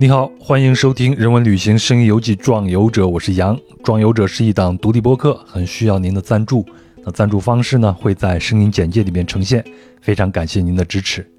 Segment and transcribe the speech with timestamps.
[0.00, 3.54] 你好，欢迎收听《人文旅行声音游记·壮游者》，我是杨。
[3.84, 6.64] 《壮游者》是一档独立播客，很需要您的赞助。
[7.04, 9.62] 那赞助方式呢，会在声音简介里面呈现。
[10.00, 11.30] 非常感谢您的支持。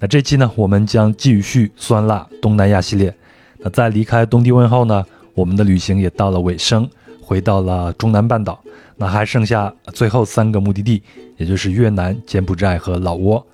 [0.00, 3.14] 那这期呢，我们将继续酸辣东南亚系列。
[3.58, 6.90] 那在离开东帝汶后呢，我们的旅行也到了尾声，
[7.20, 8.60] 回到了中南半岛。
[8.96, 11.00] 那还剩下最后三个目的地，
[11.36, 13.46] 也就是越南、柬埔寨和老挝。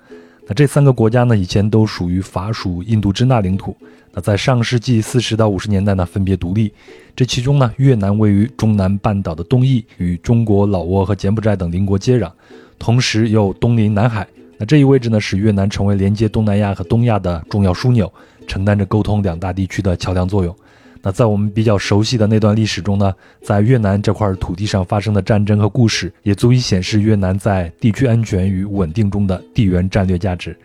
[0.47, 3.75] 那这三个国家呢，以前都属于法属印度支那领土。
[4.13, 6.71] 那在上世纪四十到五十年代呢，分别独立。
[7.15, 12.31] 这其中呢，越南位于中南半岛的东翼，与中国、老挝和柬埔寨等邻国接壤，
[12.79, 14.25] 同时又东临南海。
[14.57, 18.11] 那这一位置呢，使越南成为连接东南亚和东亚的重要枢纽，
[18.47, 20.55] 承担着沟通两大地区的桥梁作用。
[21.01, 30.57] 那在我们比较熟悉的那段历史中呢，在越南这块土地上发生的战争和故事，也足以显示越南在地区安全与稳定中的地缘战略价值。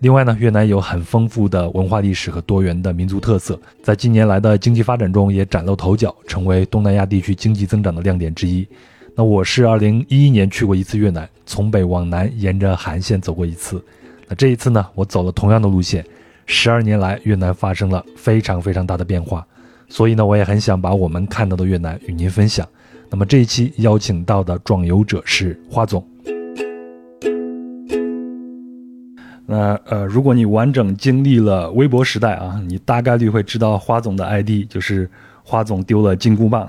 [0.00, 8.66] 另外呢，越南有很丰富的文化历史和多元的民族特色，在近年来的经济发展中也崭露头角，成为东南亚地区经济增长的亮点之一。
[9.14, 13.80] 那我是二零一一年去过一次越南，从北往南沿着海岸线走过一次。
[14.26, 16.04] 那这一次呢，我走了同样的路线。
[16.46, 19.46] 十二年来，越南发生了非常非常大的变化。
[19.92, 22.66] 所以呢，我也很想把我们看到的越南与您分享。
[23.10, 26.02] 那么这一期邀请到的壮游者是花总。
[29.44, 35.10] 那呃，如果你完整经历了微博时代啊，你大概率会知道花总的 ID 就是
[35.42, 36.66] 花总丢了金箍棒。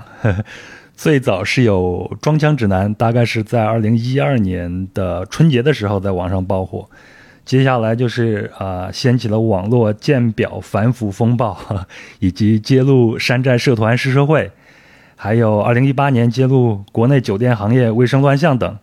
[0.94, 6.86] 最早是有装腔指南，大概是在二零一二年的春节的时候在网上爆火。
[7.44, 11.58] 接下来就是啊，掀起了网络鉴表反腐风暴，
[12.18, 14.50] 以及揭露山寨社团诗社会，
[15.14, 18.78] 还有2018年揭露国内酒店行业卫生乱象等。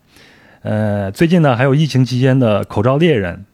[0.62, 3.45] 呃，最近呢，还有疫情期间的口罩猎人。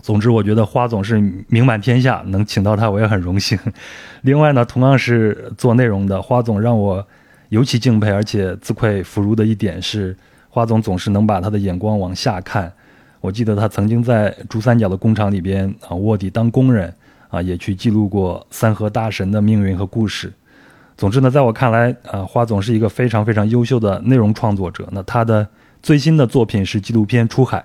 [0.00, 3.56] 总之，我觉得花总是名满天下，能请到他我也很荣幸。
[4.22, 7.06] 另外呢，同样是做内容的花总，让我
[7.50, 10.16] 尤其敬佩而且自愧弗如的一点是，
[10.48, 12.72] 花总总是能把他的眼光往下看。
[13.20, 16.94] 我记得他曾经在珠三角的工厂里边啊卧底当工人，
[17.28, 20.32] 啊也去记录过三河大神的命运和故事。
[20.96, 24.88] 总之呢，在我看来，啊花总是一个非常非常优秀的内容创作者。
[24.92, 25.46] 那他的
[25.82, 27.64] 最新的作品是纪录片《出海》，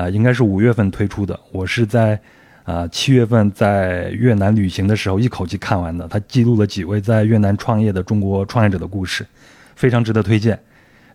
[0.00, 1.38] 啊应该是五月份推出的。
[1.52, 2.18] 我是在
[2.64, 6.08] 啊七月份在越南旅行的时候一口气看完的。
[6.08, 9.26] 他记录了几位在越南创业的中国创业者的故事，
[9.76, 10.58] 非常值得推荐。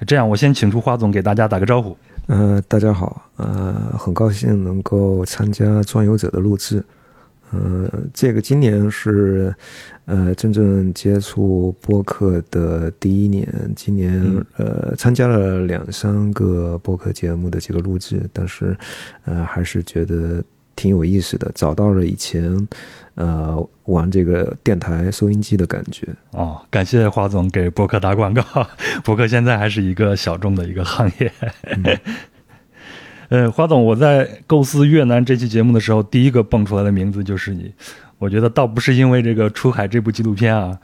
[0.08, 1.98] 这样，我先请出花总给大家打个招呼。
[2.30, 6.84] 呃，大家好，呃，很高兴能够参加《壮游者》的录制。
[7.50, 9.52] 呃，这个今年是
[10.06, 14.24] 呃真正接触播客的第一年，今年
[14.58, 18.78] 呃参加了两三个播客节目的这个录制，但是
[19.26, 20.44] 呃还是觉得
[20.80, 22.56] 挺有意思的，找到了以前
[23.16, 26.08] 呃玩这个电台收音机的感觉。
[26.32, 28.42] 哦，感谢华总给博客打广告，
[29.04, 31.30] 博客现在还是一个小众的一个行业。
[33.28, 37.74] 呃，花总，我在构思越南这期节目的时候，第一个蹦出来的名字就是你。
[38.18, 40.80] 我觉得倒不是因为这个《出海》这部纪录片啊，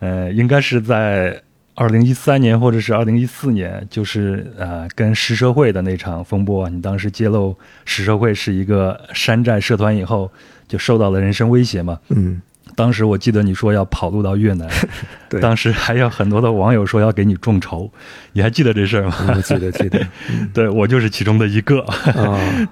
[0.00, 1.42] 呃，应该是在
[1.80, 10.28] 二零一三年或者是二零一四年，就是呃跟石社会的那场风波，你当时揭露石社会是一个山寨社团以后，
[10.66, 12.00] 就受到了人身威胁嘛。
[12.08, 12.42] 嗯。
[12.78, 14.68] 当时我记得你说要跑路到越南，
[15.28, 17.90] 对，当时还有很多的网友说要给你众筹，
[18.34, 19.14] 你还记得这事儿吗？
[19.34, 20.06] 我记得，记得，
[20.54, 21.84] 对我就是其中的一个。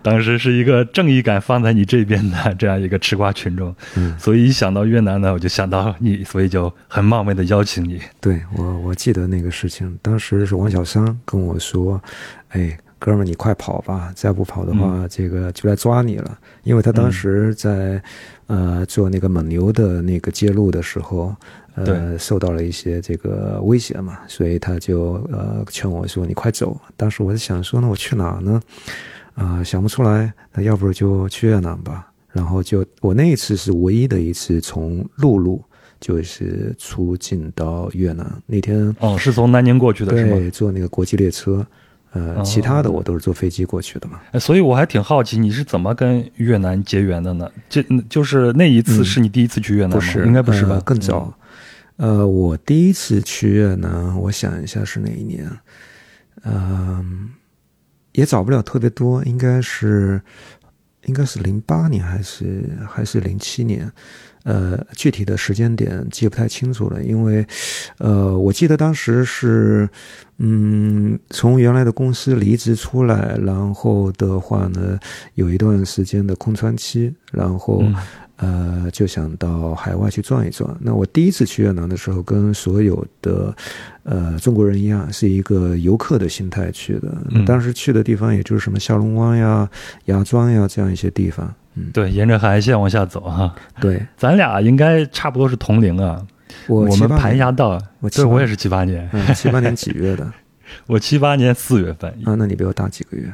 [0.03, 3.75] 当时是一个正义感放在你这边的这样一个吃瓜群众，
[4.17, 8.01] 所以一想到越南呢，我就想到你，所以就很冒昧的邀请你。
[8.21, 12.01] 对我，我记得那个事情，当时是王小山跟我说
[12.51, 14.13] ：“哎。”哥们儿，你快跑吧！
[14.17, 16.37] 再不跑的话，这个就来抓你了。
[16.65, 18.03] 因为他当时在，
[18.49, 21.33] 呃，做那个蒙牛的那个揭露的时候，
[21.77, 28.61] 呃，受到了一些这个威胁嘛，所以他就呃劝我说：“你快走。”当时我在想说：“那我去哪呢？”
[29.35, 30.33] 啊，想不出来。
[30.53, 32.11] 那要不就去越南吧。
[32.33, 35.63] 然后就我那一次是唯一的一次从陆路
[36.01, 38.43] 就是出境到越南。
[38.47, 40.51] 那天哦，是从南宁过去的，是吗？
[40.53, 41.65] 坐那个国际列车。
[42.13, 47.51] 呃，其他的我都是坐飞机过去的嘛，所以我还挺好奇你是怎么跟越南结缘的呢？
[47.69, 49.97] 这就是那一次是你第一次去越南吗？
[49.97, 50.81] 不是，应该不是吧？
[50.85, 51.33] 更早。
[51.97, 55.51] 呃，我第一次去越南，我想一下是哪一年？
[56.45, 57.31] 嗯，
[58.13, 60.21] 也找不了特别多，应该是
[61.07, 63.91] 应该是零八年还是还是零七年？
[64.47, 67.45] 呃，具体的时间点记不太清楚了，因为，
[67.99, 69.89] 呃，我记得当时是，
[70.39, 74.97] 嗯，从原来的公司离职出来，然后的话呢，
[75.35, 77.83] 有一段时间的空窗期，然后，
[78.37, 80.73] 呃，就想到海外去转一转。
[80.81, 83.53] 那我第一次去越南的时候，跟所有的
[84.05, 87.13] 呃中国人一样，是一个游客的心态去的。
[87.45, 89.69] 当时去的地方也就是什么下龙湾呀、
[90.05, 91.53] 芽庄呀这样一些地方。
[91.77, 93.55] 嗯，对，沿着海岸线往下走哈。
[93.81, 96.27] 对， 咱俩应该差不多是同龄啊。
[96.67, 100.27] 我我们盘霞道，我对，我也是七八年，七八年几月的？
[100.89, 103.33] 我七八年四月份啊，那你比我大几个月。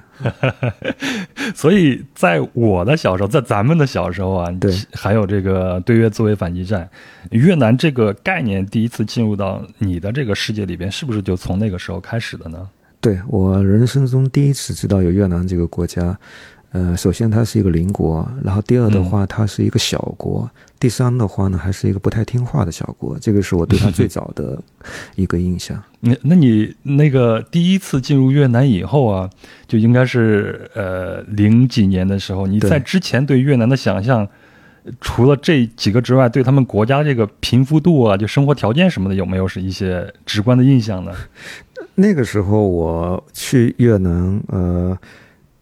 [1.54, 6.86] 所以在我的小时候，在咱们的小时候啊，对，还有这个对越自卫反击战，
[7.30, 12.68] 越南这个概念第一次进入到你的这个世界里边，是不是就从那个时候开始的呢？
[13.00, 16.16] 对我人生中第一次知道有越南这个国家。
[16.72, 24.58] 呃，首先它是一个邻国，然后第二的话，它是一个小国，第三的话呢，还是一个不太听话的小国，这个是我对它最早的
[25.14, 25.80] 一个印象。
[26.00, 29.28] 那那你那个第一次进入越南以后啊，
[29.68, 34.26] 就应该是呃零几年的时候，你在之前对越南的想象，
[34.98, 41.12] 除了这几个之外，对他们国家这个贫富度啊，就生活条件什么的，有没有是一些直观的印象呢？
[41.96, 44.98] 那个时候我去越南，呃。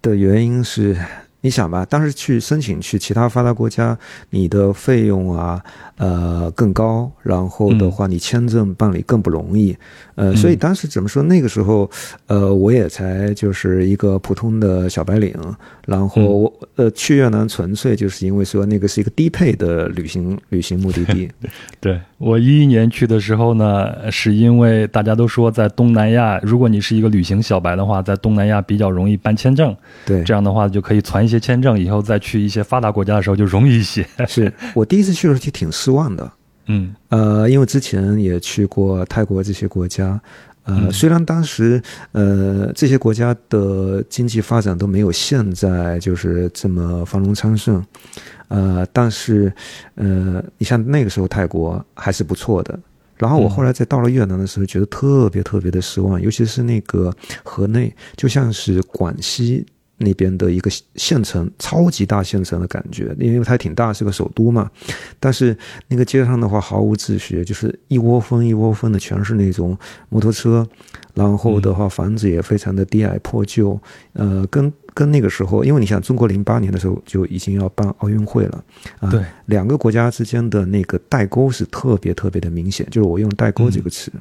[0.02, 0.96] 的原因是，
[1.42, 3.98] 你想吧，当时去申请去其他发达国家，
[4.30, 5.62] 你的费用啊，
[6.00, 9.76] 呃，更高，然后的话，你签证办理更不容易，
[10.14, 11.22] 呃，所以当时怎么说？
[11.22, 11.90] 那个时候，
[12.26, 15.34] 呃，我也才就是一个普通的小白领，
[15.84, 21.30] 然后呃，去越南纯粹就是因为说那个是一个低配的旅行旅行目的地。
[21.80, 22.00] 对。
[22.16, 29.74] 我一一年去的时候呢，是因为大家都说在东南亚，如果你是一个旅行小白的话，在东南亚比较容易办签证。
[30.04, 34.06] 对，这样的话就可以攒一些签证，以后再去一些发达国家的时候就容易一些。
[34.28, 36.32] 是我第一次去的时候就挺失望的。
[36.66, 40.20] 嗯，呃，因为之前也去过泰国这些国家，
[40.64, 41.82] 呃，虽然当时
[42.12, 47.84] 呃这些国家的经济发展都没有现在就是这么繁荣昌盛。
[48.48, 49.52] 呃，但是，
[49.94, 52.78] 呃，你像那个时候泰国还是不错的。
[53.16, 57.14] 然后我后来在到了越南的时候，觉得特别特别的失望，尤其是那个
[57.44, 59.64] 河内，就像是广西
[60.00, 64.68] 那边的一个县城，超级大县城的感觉，因为它挺大，是个首都嘛。
[65.20, 65.56] 但是
[65.88, 70.66] 那个街上的话毫无秩序，就是一窝蜂一窝蜂的，全是那种摩托车，
[71.14, 73.80] 然后的话房子也非常的低矮破旧，
[74.14, 74.72] 呃，跟。
[74.92, 78.64] 跟那个时候，因为你想，中国零八年的时候就已经要办奥运会了，
[78.98, 84.20] 啊，对，两个国家之间的那个代沟是特别特别的明显，就是我用代沟这个词，嗯，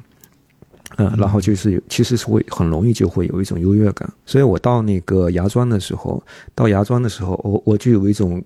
[0.96, 6.22] 然后就是有，其实是会很容易就会有一种优越感，所以我到那个芽庄的时候，
[6.54, 8.42] 到芽庄的时候，我我就有一种。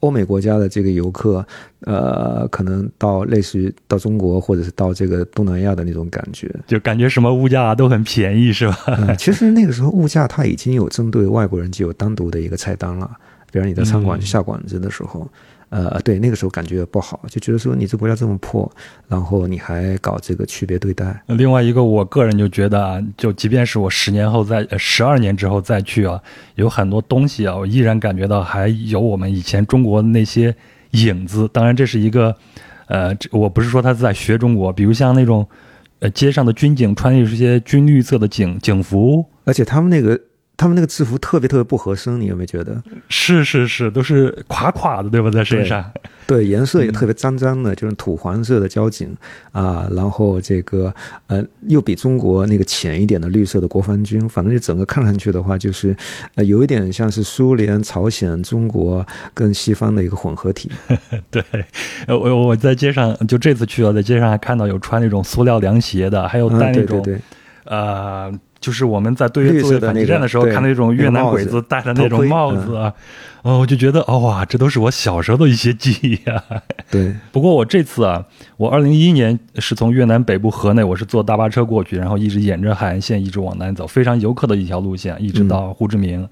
[0.00, 1.44] 欧美国家的这个游客，
[1.80, 8.76] 呃，可能到类似于到中国或者是到这个东南亚的那种感觉，就感觉什么物价都很便宜，是吧？
[9.18, 13.10] 其实那个时候物价它已经有针对外国人就有单独的一个菜单了，
[13.50, 15.28] 比如你在餐馆下馆子的时候。
[15.70, 18.70] 呃，对，那个时候感觉不好，就觉得说你这国家这么破，
[19.06, 21.22] 然后你还搞这个区别对待。
[21.26, 26.18] 另外一个，我个人就觉得啊，就即便是我十年后再十二年之后再去啊，
[26.54, 30.54] 有很多东西啊，我依然感觉到还有我们以前中国那些
[30.92, 31.46] 影子。
[31.52, 32.34] 当然，这是一个，
[32.86, 35.46] 呃，我不是说他在学中国，比如像那种，
[35.98, 40.18] 呃，街上的军警穿的这些军绿色的警警服，而且他们那个。
[40.58, 42.82] 他们那个制服特别特别不合身，你有没有觉得？
[43.08, 45.30] 是是是，都是垮垮的，对吧？
[45.30, 45.88] 在身上，
[46.26, 49.16] 对，颜色也特别脏脏的，就是土黄色的交警
[49.52, 50.92] 啊，然后这个
[51.28, 55.96] 呃，又比中国那个浅一点的绿色的国防军，反正就整个看上去的话，就是
[56.34, 60.68] 呃，有一点像是苏联、朝鲜、中国跟西方的一个混合体。
[61.30, 61.40] 对，
[62.08, 67.00] 我我在街上就这次去了，在街上还看到有穿那种塑料凉鞋的，还有戴那种
[67.62, 68.32] 呃。
[68.60, 72.92] 就是我们在对越自卫反击战的时候看那种越南鬼子戴的那种帽子啊，
[73.42, 76.42] 哦，我就觉得哦哇，这都是我小时候的一些记忆啊。
[76.90, 78.24] 对，不过我这次啊，
[78.56, 86.28] 我二零一一年是从越南北部河内，我是坐大巴车过去，然后一直沿着海岸线一直往南走，非常游客的一条路线，一直到胡志明，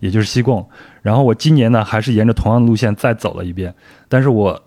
[0.00, 0.66] 也就是西贡。
[1.02, 3.72] 然后我今年呢，还是沿着同样的路线再走了一遍。
[4.08, 4.60] 但是我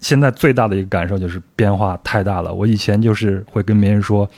[0.00, 2.52] 现在最大的一个感受就是变化太大了。
[2.52, 4.28] 我以前就是会跟别人说。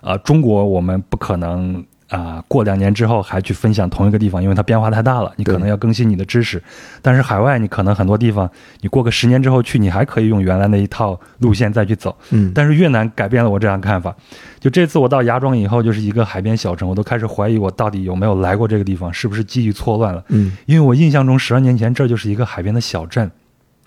[0.00, 6.62] 啊，中国我们不可能啊，过两年之后还去分享同一个地方，因为它变化太大了，你可能要更新你的知识。
[7.02, 8.50] 但是海外，你可能很多地方，
[8.80, 12.16] 你过个十年之后去，你还可以用原来那一套路线再去走。
[12.30, 12.50] 嗯。
[12.54, 14.14] 但是越南改变了我这样看法，
[14.58, 20.24] 就这次我到芽庄以后，就是一个海边小城，我都开始怀疑我到底有没有来过这个地方，是不是记忆错乱了？
[20.28, 20.52] 嗯。
[20.64, 23.30] 因为我印象中十二年前这就是一个海边的小镇，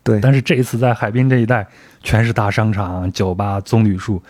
[0.03, 0.19] 对。
[0.19, 1.65] 但是这一次在海滨这一带，
[2.03, 4.21] 全是大商场、酒吧、棕榈树。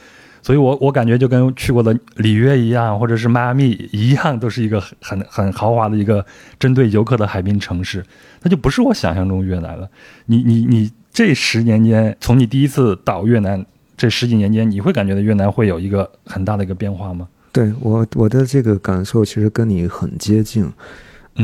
[0.41, 6.25] 所以我我感觉就跟去过的里约一样，或者是迈阿密一样，都是一个很很豪华的一个
[6.59, 8.03] 针对游客的海滨城市。
[8.41, 9.89] 那就不是我想象中越南了。
[10.25, 17.27] 你你你这十年间，从你第一次到越南这十几年间，你会感觉到越南会有一个很大的一个变化吗？
[17.51, 20.71] 对我我的这个感受其实跟你很接近。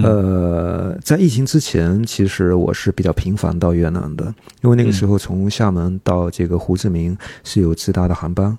[0.03, 4.25] 呃，在疫情之前，其实我是比较频繁到越南的，
[4.61, 8.57] 因为那个时候从厦门到这个胡志明是有直达的航班，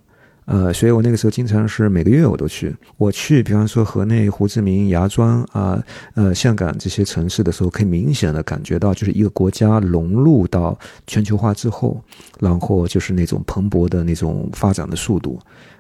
[0.50, 2.74] 呃，所以我那个时候经常是每个月我都去。
[2.96, 5.78] 我去，比方说河内、胡志明、芽庄啊，
[6.14, 10.76] 呃，香港这些城市的时候，可以明显的感觉到，就是一个国家融入到
[11.06, 12.02] 全球化之后，
[12.40, 15.38] 然后就是那种蓬勃的那种发展的速度。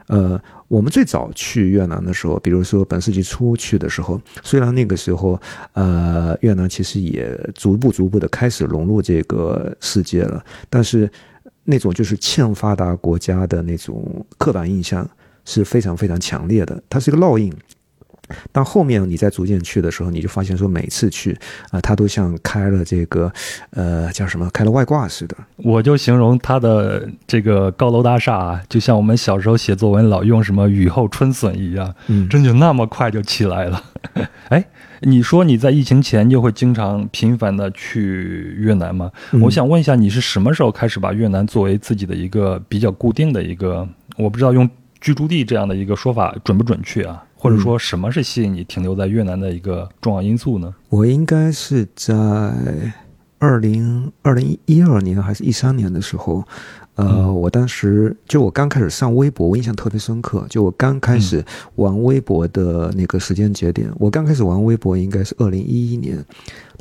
[0.08, 5.40] 呃，我们最早去越南的时候，比如说本世纪初去的时候，虽然那个时候，
[5.72, 11.10] 呃，越南其实也逐步逐步的开始融入这个世界了，但是
[11.70, 15.06] 那种就是欠发达国家的那种刻板印象
[15.44, 17.52] 是非常非常强烈的，它是一个烙印。
[18.52, 21.36] 但后面你再逐渐去的时候，你就发现说，每次去
[21.70, 23.32] 啊，它都像开了这个，
[23.70, 25.36] 呃，叫什么，开了外挂似的。
[25.56, 33.82] 我就形容它的这个高楼大厦，啊就像我们小时候写作文老用什么雨后春笋一样，嗯，真就那么快就起来了。
[34.48, 34.64] 哎，
[35.00, 39.10] 你说你在疫情前就会经常频繁的去越南吗？
[39.42, 44.68] 我想问一下，你是什么时候开始把越南作为自己的一个比较固定的一个，我不知道用
[45.00, 47.22] 居住地这样的一个说法准不准确啊？
[47.38, 50.74] 或者说，什么是吸引你停留在越南的一个重要因素呢？
[50.88, 52.12] 我应该是在
[53.38, 56.42] 二零二零一二年还是一三年的时候，
[56.96, 60.44] 呃，我当时就我刚开始上微博，我印象特别深刻。
[60.50, 61.44] 就我刚开始
[61.76, 66.24] 玩微博的那个时间节点，我刚开始玩微博应该是二零一一年。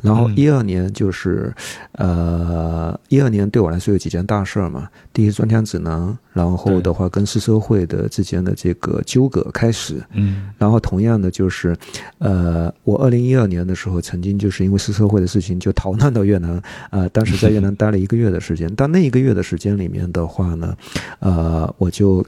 [0.02, 1.52] 然后一二年就是，
[1.92, 4.88] 呃，一二年对我来说有几件大事儿嘛。
[5.12, 10.00] 第一，专枪指南，然后的话跟市社会的之间的这个纠葛开始。
[10.12, 10.50] 嗯。
[10.56, 11.76] 然后同样的就是，
[12.18, 18.72] 呃，我二零一二年的时候曾经就是因为市社会的事情就逃难到越南，呃，当时在越南待了一个月的时间。
[18.76, 20.76] 但那一个月的时间里面的话呢，
[21.18, 22.24] 呃，我就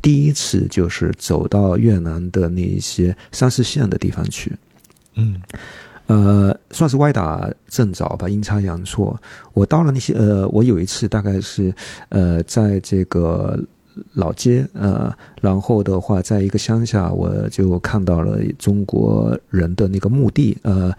[0.00, 4.52] 第一次就是走到越南的那一些三四线的地方去。
[5.16, 5.40] 嗯。
[6.08, 9.14] 呃，算是歪打正着吧，阴差阳错，
[9.52, 11.72] 我到了那些呃，我有一次大概是
[12.08, 13.62] 呃，在这个
[14.14, 15.12] 老街呃，
[15.42, 20.90] 然后的话，在一个乡下，我就看到了中国人的那个墓地呃，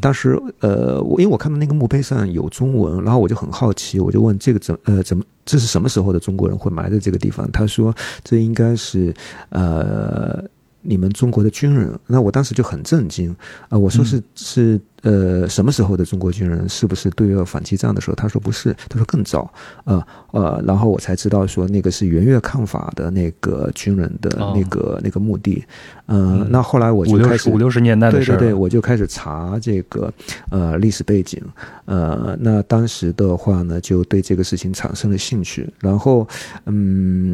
[0.00, 7.50] 当时呃，我因为我看到那个墓碑上有中文，然后我就很好奇，我就问这个怎呃怎么这是什么时候的中国人会埋在这个地方？
[7.52, 7.94] 他说
[8.24, 9.14] 这应该是
[9.50, 10.42] 呃。
[10.84, 13.34] 你们中国的军人，那我当时就很震惊
[13.70, 13.78] 啊！
[13.78, 16.68] 我说是是呃什么时候的中国军人？
[16.68, 18.14] 是不是对越反击战的时候？
[18.14, 19.50] 他说不是，他说更早
[19.84, 25.64] 呃呃，然后我才知道说那个是援越抗法的那个军人的那个那个墓地。
[26.06, 30.12] 嗯，那后来我就开始五六十年代的事对对对，我就开始查这个
[30.50, 31.42] 呃历史背景。
[31.86, 35.66] 呃，那当时的话呢，就对这个事情产生了兴趣。
[35.80, 36.28] 然后
[36.66, 37.33] 嗯，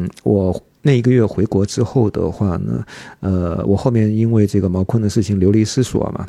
[0.81, 2.83] 那一个月回国之后的话呢，
[3.19, 6.27] 呃，我后面因为这个毛坤的事情流离失所嘛。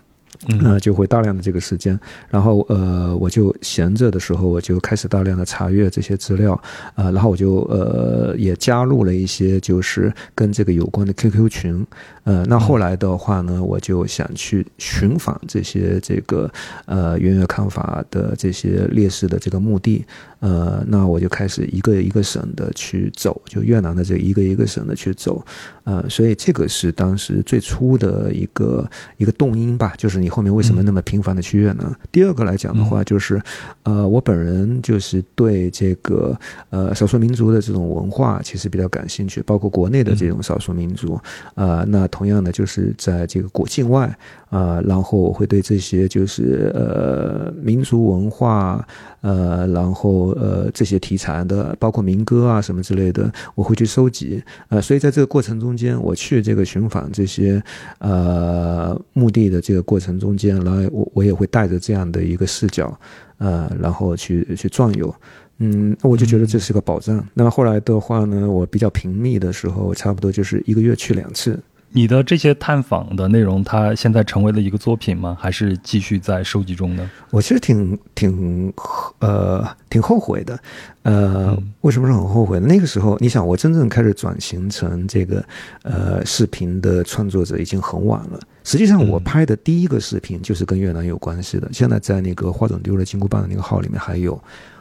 [0.60, 1.98] 那就会大量的这个时间，
[2.28, 6.60] 然后呃，我就闲着的时候，我就开始大量的查阅这些资料，
[6.96, 11.86] 呃，然后我就呃也加入了一些就是跟这个有关的 QQ 群，
[12.24, 16.50] 呃，那后来的话呢，我就想去寻访这些这个
[16.86, 20.04] 呃援越抗法的这些烈士的这个墓地，
[20.40, 25.44] 呃，那我就开始一个一个省的去走，就越南的这一个一个省的去走，
[25.84, 30.32] 呃，所以这个是当时最初的一个一个动因吧，就是你。
[30.32, 31.94] 后面为什么那么频繁的去越南？
[32.10, 33.38] 第二个来讲的话，就是，
[33.82, 36.34] 呃，我本人就是对这个
[36.70, 41.20] 呃少数民族的这种文化其实比较感兴趣，包括国内的这种少数民族，
[41.54, 44.16] 呃，那同样的就是在这个国境外
[44.48, 48.82] 啊，然后我会对这些就是呃民族文化，
[49.20, 57.62] 呃，然后呃这些题材的，包括民歌啊什么之类的，我会去收集，呃，所以在这个过程中间，我去这个寻访这些
[57.98, 60.11] 呃墓地的这个过程。
[60.18, 62.98] 中间，然后我我也会带着这样的一个视角，
[63.38, 65.14] 呃，然后去去转悠，
[65.58, 67.24] 嗯，我就觉得这是个保障。
[67.34, 71.58] 那么后来的话呢，我比较频密的时候，差不多就是一个月去两次。
[71.94, 75.36] 你的这些探访的内容，它现在成为了一个作品吗？
[75.38, 77.10] 还是继续在收集中呢？
[77.30, 78.72] 我其实挺挺
[79.18, 80.58] 呃挺后悔的，
[81.02, 82.58] 呃，为什么是很后悔？
[82.58, 85.44] 那个时候，你想，我真正开始转型成这个
[85.82, 88.40] 呃视频的创作者已经很晚了。
[88.64, 91.68] 实际上，我拍的第一个视频就是跟越南有关系的。
[91.72, 94.40] 现在在那个花总丢了金箍棒的那个号里面还有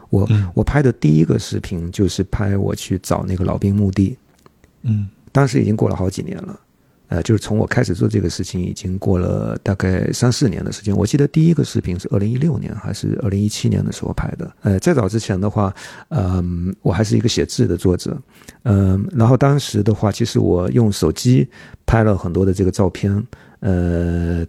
[0.09, 4.17] 我我拍的第一个视频，就是拍我去找那个老兵墓地。
[4.83, 6.59] 嗯当时已经过了好几年了。
[7.07, 10.95] 呃，就是从我开始做这个事情，已经过了大概三四年的时间。
[10.95, 14.49] 我记得第一个视频是二零一六年还是二零一七年的时候拍的。
[14.61, 15.75] 呃，再早之前的话，
[16.07, 18.17] 嗯、我还是一个写字的作者，
[18.63, 21.45] 嗯、然后当时的话，其实我用手机
[21.85, 23.11] 拍了很多的这个照片，
[23.61, 24.45] 呃，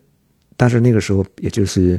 [0.56, 1.98] 但是那个时候也就是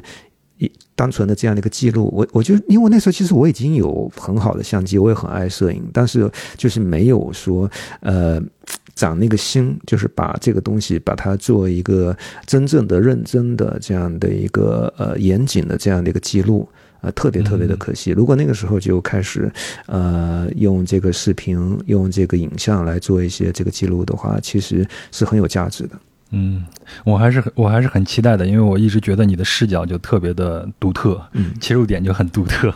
[0.58, 7.70] 一单纯的这样的一个记录，我我就因为那时候其实我已经有很好的相机，我也很爱摄影，但是就是没有说
[8.02, 8.40] 呃
[8.94, 12.16] 长那个心，就是把这个东西把它做一个
[12.46, 16.68] 真正的认真的这样的一个呃严谨的这样的一个记录。
[17.02, 18.12] 呃，特别特别的可惜。
[18.12, 19.52] 如果那个时候就开始，
[19.88, 26.00] 呃，用这个视频、用这个影像来做一些这个记录的话，其实是很有价值的。
[26.36, 26.66] 嗯，
[27.06, 32.74] 我还是很我还是很期待的，因为我一直觉得你的视角就特别的独特，嗯切入点就很独特。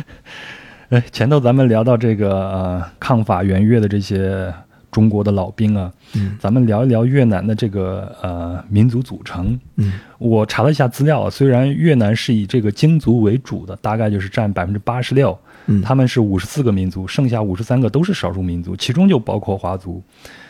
[0.90, 4.52] 哎，前头咱们聊到这个呃抗法援越的这些
[4.92, 9.58] 中国的老兵啊，嗯咱们聊一聊越南的这个呃民族组成。
[9.76, 15.36] 嗯我查了一下资料，虽然越南是以这个京族为主的，大概就是占百分之八十六，
[15.66, 20.02] 嗯，他们是五十四个民族，剩下五十三个都是少数民族，其中就包括华族。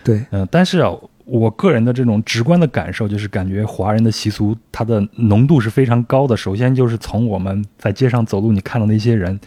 [0.02, 0.92] 对，嗯、但是啊，
[1.24, 6.36] 我个人的这种直观的感受就是，感觉华人的习俗它的浓度是非常高的。
[6.36, 9.40] 首先就是从我们在街上走路，你看到那些人，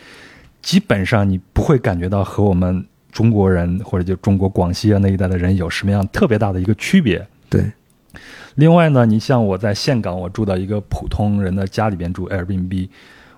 [0.62, 7.28] 基本上你不会感觉到和我们中国人或者就中国广西啊那一带的人有什么样特别大的一个区别。
[7.48, 7.72] 对，
[8.56, 12.90] 另外呢，你像我在岘港，我住到一个普通人的家里边住 Airbnb，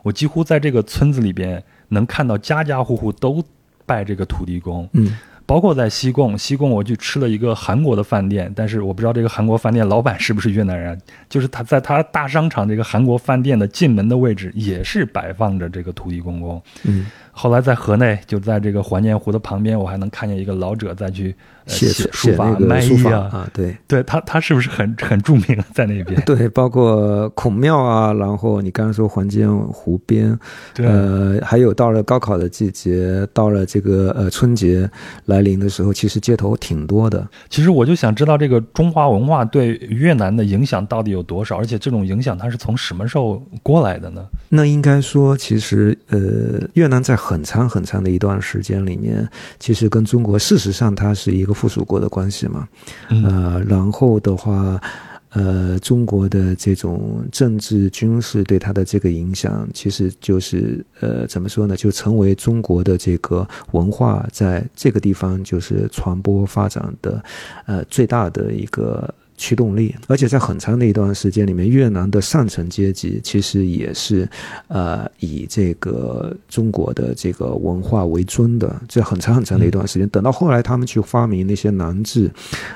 [0.04, 3.44] 我几乎在这个村子里边能看到家家户户都
[3.86, 4.88] 拜这个土地公。
[4.94, 5.18] 嗯
[5.50, 10.96] 包括在西贡，西贡我去吃了一个韩国的饭店，但是我不知道这个韩国饭店老板是不是越南人，
[11.28, 16.62] 就是他在他大商场这个韩国饭店的进门的位置也是摆放着这个土地公公。
[16.84, 23.30] 嗯，后来在河内，就在这个怀念湖的旁边，我还能看见一个老者在去、呃、写书法卖艺啊。
[23.32, 23.76] 啊，对。
[23.88, 26.22] 对他，他是不是很很著名在那边？
[26.26, 30.38] 对，包括孔庙啊，然后你刚刚说环建湖边，
[30.74, 34.90] 对，呃，还有到了高考的季节，到了这个呃春节
[35.26, 37.26] 来临的时候，其实街头挺多的。
[37.50, 44.26] 其实我就想知道这个中华文化对越南的影响到底有多少，而且这种影响它是从什么时候过来的呢？
[44.50, 52.68] 那应该说，其实呃，越南在很长很长的一段时间里面，其实跟中国事实上它是一个附属国的关系嘛。
[53.10, 54.82] 嗯呃，然后的话，
[55.30, 61.76] 呃，中国的这种政治军事对它的这个影响，其实就是呃，怎么说呢？
[61.78, 67.24] 就成为中国的这个文化在这个地方就是传播发展的
[67.68, 69.14] 呃最大的一个。
[69.40, 74.30] 驱动力，而且在很长的一段时间里面，越南的上层阶级其实也是，
[74.68, 78.70] 呃，以这个中国的这个文化为尊的。
[78.90, 82.30] 这很长很长的一段时间，等到后来他们去发明那些南制，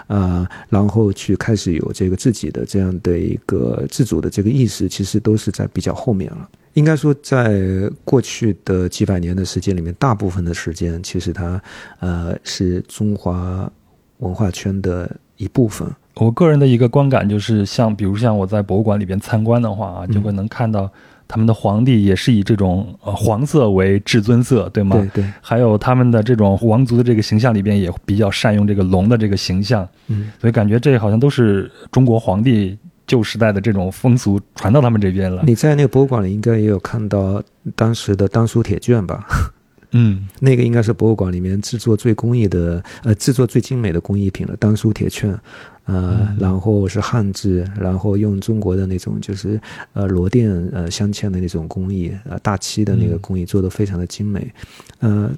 [0.08, 6.50] 呃，然后去开始有这个自己的这样的一个自主的这个意识，其实都是在比较后面了。
[6.76, 7.62] 应该说，在
[8.06, 11.62] 过去的几百年的时间里面，大部分的时间其实它，
[12.00, 13.72] 呃，是中华
[14.20, 15.88] 文化圈的一部分。
[16.16, 20.90] 我个人的一个观感就是像，比如像我在博物馆里边参观的话啊，就会能看到
[21.28, 24.96] 他们的皇帝也是以这种呃黄色为至尊色，对吗？
[25.14, 35.44] 对对，还有他们的这种王族的这个形象里边也比较善用这个龙的这个形象，嗯，所以感觉这好像都是中国皇帝旧时代的这种风俗传到他们这边了。
[35.46, 37.42] 你在那个博物馆里应该也有看到
[37.76, 39.26] 当时的当书铁券吧？
[39.92, 45.38] 嗯 那个应该是博物馆里面制作最工艺的，呃，制作最精美的工艺品了，当书铁券，
[45.86, 49.60] 呃，嗯然后是汉字，然后用中国的那种就是
[49.94, 54.54] 呃螺钿呃镶嵌的那种工艺，呃大漆的那个嗯工艺做的非常的精美，
[55.00, 55.32] 呃。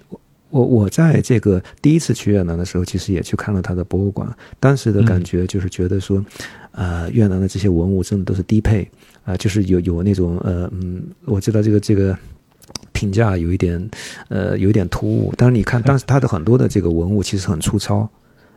[0.52, 4.26] 我我在这个第一次去越南的时候，其实也去看了他的博物馆。
[4.58, 6.24] 当时的感觉就是觉得说，
[6.72, 8.90] 呃，越南的这些文物真的都是低配
[9.26, 12.18] 啊、就是有有那种呃嗯，我知道这个这个
[12.94, 13.90] 评价有一点
[14.30, 15.34] 呃有一点突兀。
[15.36, 18.08] 但是你看，当时他的很多的这个文物其实很粗糙。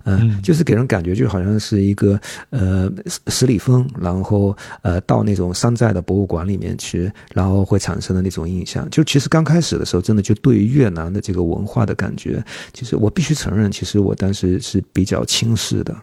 [0.05, 2.19] 呃嗯就是给人感觉就好像是一个
[2.51, 8.89] 呃十十里峰，然后呃到那种山寨的博物馆里面去，然后会产生的那种印象。
[8.91, 15.97] 就其实刚开始的时候，真的就对于越南的这个文化的感觉，其实我必须承认，其实我当时是比较轻视的。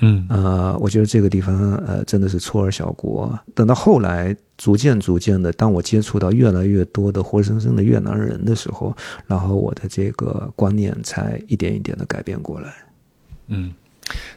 [0.00, 3.38] 嗯呃，我觉得这个地方呃真的是出尔小国。
[3.54, 8.94] 等到后来逐渐逐渐的，当我接触到越来越多的活生生的越南人的时候，
[9.26, 12.74] 然后我的这个观念才一点一点的改变过来。
[13.48, 13.72] 嗯，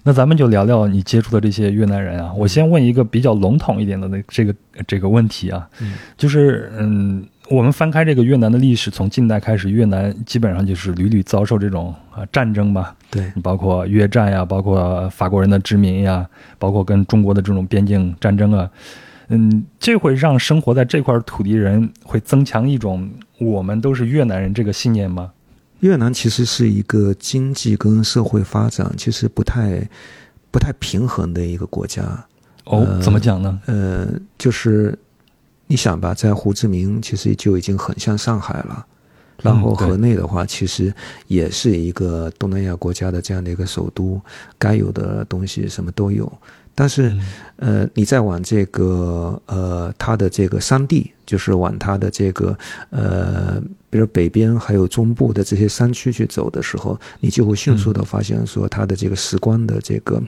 [0.04, 2.34] 那咱们就聊聊你接触的这些越南人啊。
[2.34, 4.54] 我先问一个比较笼统一点的那这个
[4.88, 18.70] 这个问题啊，嗯就是嗯，我们翻开这个越南的历史，从近代开始，越南基本上就是屡屡遭受这种啊战争吧，对，包括越战呀，包括法国人的殖民呀，包括跟中国的这种边境战争啊，
[19.30, 25.32] 嗯，这会让生活在这块土地人会增强一种我们都是越南人这个信念吗？
[25.80, 29.88] 越南其实是一个经济跟社会发展其实不太
[30.52, 32.04] 不太平衡的一个国家。
[32.66, 33.60] 哦，怎么讲呢？
[33.66, 34.98] 呃，就是
[35.68, 38.86] 你想吧，在胡志明其实就已经很像上海了，
[39.42, 40.94] 然后河内的话，其实
[41.28, 44.22] 也是一个东南亚国家的这样的一个首都，
[44.58, 46.32] 该有的东西什么都有。
[46.76, 47.12] 但是，
[47.58, 52.58] 呃，你再往这个呃，它的这个山地，就是往它的这个
[52.90, 60.20] 呃，比如北边还有中部的这些山区去走的时候，你就会迅速的发现说，它的这个时光的这个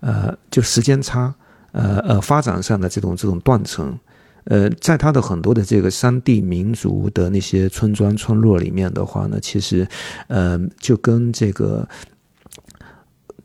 [0.00, 1.34] 呃，就时间差，
[1.72, 3.98] 呃呃，发展上的这种这种断层，
[4.44, 9.88] 呃，在它的很多的这个山地民族的那些村庄村落里面的话呢，其实，
[10.26, 11.88] 呃，就跟这个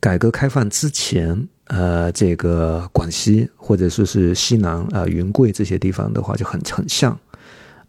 [0.01, 1.47] 改革开放之前。
[1.67, 7.17] 呃，这个广西或者说是西南啊，云贵这些地方的话就很很像。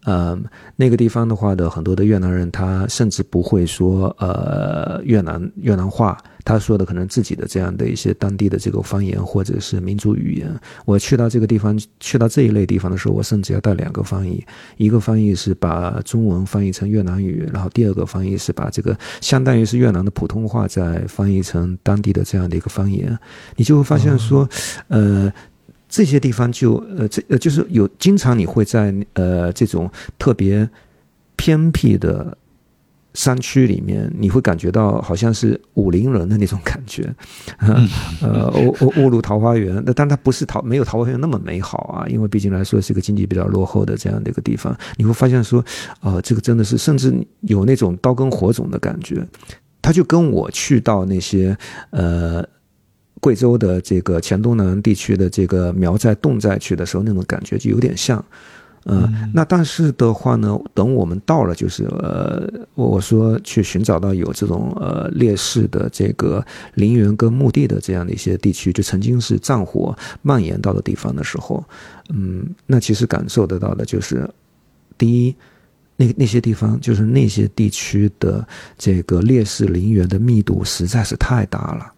[0.05, 0.37] 呃，
[0.75, 10.49] 那个地方的话的很多的越南人，他甚至不会说呃越南越南话，他说的可能自己的这样的一些当地的这个方言或者是民族语言。
[10.85, 14.43] 我去到这个地方，去到这一类地方的时候，我甚至要带两个翻译，
[14.77, 23.19] 一个翻译是把中文翻译成越南语，然后第二个翻译是把这个相当于是越南的普通话再翻译成当地的这样的一个方言，
[23.57, 24.47] 你就会发现说，
[24.87, 25.31] 呃。
[25.89, 30.69] 这些地方就呃，这呃就是有经常你会在呃这种特别
[31.35, 32.37] 偏僻的
[33.15, 37.11] 山区里面，你会感觉到好像是武陵人的那种感觉，
[38.21, 45.65] 呃，乌乌乌鲁桃花源，那但它不是桃，没有桃花源那么美好啊，因为毕竟来说是一个经济比较落后的这样的一个地方，你会发现说，
[46.01, 49.27] 啊，这个真的是甚至有那种刀耕火种的感觉，
[49.81, 51.57] 他就跟我去到那些
[51.89, 52.47] 呃。
[53.19, 58.23] 贵州的这个黔东南地区的这个苗寨侗寨去的时候，那种感觉就有点像，
[58.85, 66.43] 嗯，那但是的话呢，等我们到了，就是呃，我说去寻找到有这种呃烈士的这个
[66.75, 71.63] 陵园跟墓地的这样的一些地区，就曾经是战火蔓延到的地方的时候，
[72.09, 74.29] 嗯，那其实感受得到的就是，
[74.97, 75.35] 第一，
[75.97, 81.91] 那那些地方就是那些地区的这个烈士陵园的密度实在是太大了。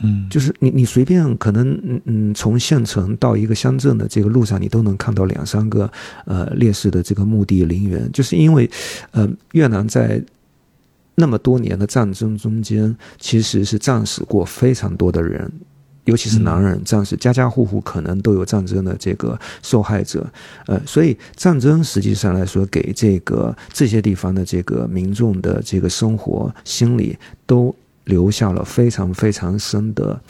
[0.00, 5.90] 嗯，就是你你随便可能嗯嗯从县城到一个乡镇的这个路上，你都能看到两三个
[6.26, 8.68] 呃烈士的这个墓地陵园，就是因为
[9.12, 10.22] 呃越南在
[11.14, 15.50] 那么多年的战争中间，其实是战死过非常多的人，
[16.04, 20.30] 尤其是男人战死，家家户户可能都有战争的这个受害者，
[20.66, 27.74] 呃，所以战争实际上来说给这个这些地方的这个民众的这个生活心理都。
[28.06, 30.20] 留下了非常非常深的，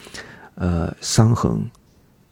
[0.54, 1.60] 呃伤痕，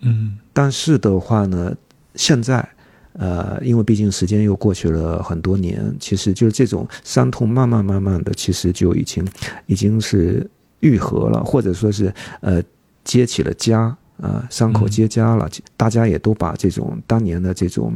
[0.00, 1.74] 嗯，但是的话呢，
[2.14, 2.66] 现在，
[3.12, 9.26] 呃，因为毕竟时间又过去了很多年，其实就是这种伤痛慢慢慢慢的，其实就已经
[9.66, 10.48] 已经是
[10.80, 12.62] 愈合了，或者说是呃
[13.04, 17.92] 结起了痂啊，伤口结痂了，大家也都把这种当年的这种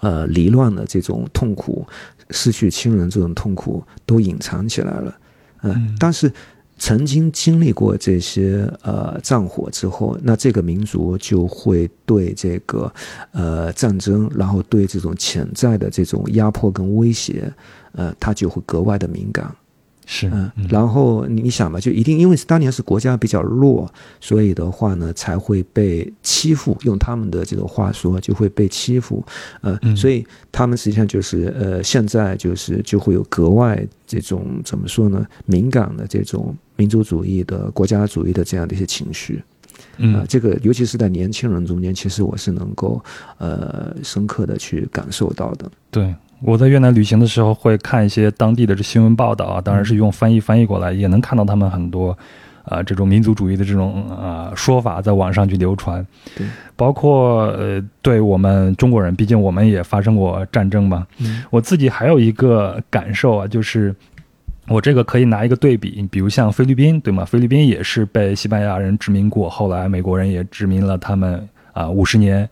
[0.00, 1.86] 呃离乱的这种痛苦，
[2.30, 5.16] 失去亲人这种痛苦都隐藏起来了，
[5.62, 6.32] 嗯，但是。
[6.76, 12.92] 曾经经历过这些呃战火之后，那这个民族就会对这个
[13.32, 17.52] 呃战争，然后对这种潜在的这种压迫跟威胁，
[17.92, 19.54] 呃，他就会格外的敏感。
[20.06, 23.90] 是，嗯，然后你想吧，就一定因为是当年是国家比较弱，
[24.20, 26.76] 所以的话呢，才会被欺负。
[26.82, 29.24] 用他们的这个话说，就会被欺负。
[29.62, 39.42] 呃，所以他们实际上就是呃，现在就是就会有格外这种怎么说呢，敏感的这种民族主义的国家主义的这样的一些情绪。
[39.96, 43.02] 嗯，这个尤其是在年轻人中间，其实我是能够
[43.38, 45.70] 呃深刻的去感受到的。
[45.90, 46.14] 对。
[46.46, 52.16] 我在越南旅行的时候会看一些当地的这新闻报道啊，当然是用翻译翻译过来，也能看到他们很多，
[52.64, 56.06] 啊，这种民族主义的这种啊说法在网上去流传。
[56.36, 61.06] 对，包括呃，对我们中国人，毕竟我们也发生过战争嘛。
[61.18, 61.42] 嗯。
[61.48, 63.94] 我自己还有一个感受啊，就是
[64.68, 67.24] 我这个可以拿一个对比，比如像菲律宾，对吗？
[67.24, 72.46] 菲律宾也是被西班牙人殖民过，后来美国人也殖民了他们啊五十年。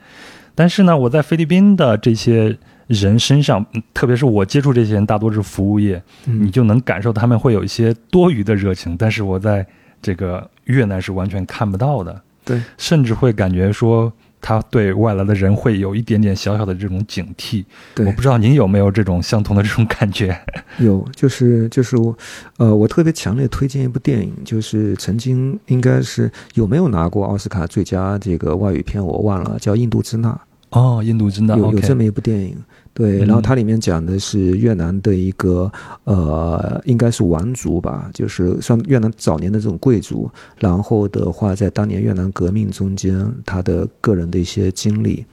[0.55, 2.57] 但是呢，我在菲律宾的这些。
[2.87, 3.65] 人身上，
[3.95, 8.97] 特别是我接触这些人，大多是服务业，你就能感受他们会有一些多余的热情。
[8.97, 9.67] 但是我在
[10.01, 17.65] 这个越南是完全看不到的，对，甚至会感觉说他对外来的人会有一点点小小的这种警惕。
[17.95, 20.37] 对，我不知道您有没有这种相同的这种感觉？
[20.79, 22.17] 有，就是就是我，
[22.59, 30.31] 呃，我特别强烈推荐一部电影，就是曾经应该是有没有拿过奥斯卡最佳这个外语片，我忘了，叫《印度支那》。
[30.73, 32.57] 哦，印度真的有有这么一部电影。
[32.95, 35.73] 对，然后它里面讲的是越南的一个
[36.05, 40.31] 呃，应该是王族吧，就是算越南早年的这种贵族。
[40.59, 45.25] 然后的话，在当年越南革命中间，他的个人的一些经历，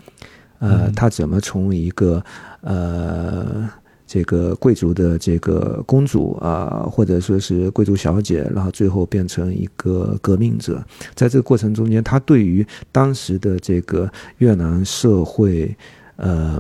[0.60, 2.24] 呃，他怎么从一个
[2.62, 3.70] 呃
[4.10, 15.78] 这个贵族的这个公主啊，或者说是贵族小姐，然后最后变成一个革命者，在这个过程中间，他对于当时的这个越南社会，
[16.16, 16.60] 呃。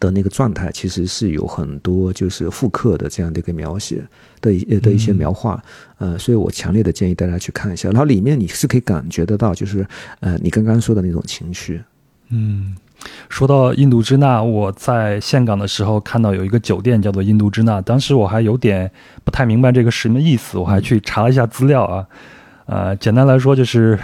[0.00, 4.00] 的那个状态其实是有很多就是复刻的这样的一个描写
[4.40, 5.60] 的一的一些描画，
[5.98, 7.88] 呃，所以我强烈的建议大家去看一下。
[7.90, 9.84] 然后里面你是可以感觉得到，就是
[10.20, 11.82] 呃，你刚刚说的那种情绪。
[12.28, 12.76] 嗯，
[13.28, 18.90] 说到印度支那，我在岘港的时候看到有一个酒店叫做印度支那，当时我还有点
[19.24, 22.06] 不太明白这个什么意思，我还去查了一下资料啊，
[22.66, 23.98] 呃，简单来说就是。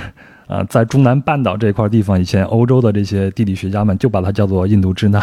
[0.46, 5.18] 啊，在中南半岛这块地方，以前欧洲的这些地理学家们就把它叫做印度支那，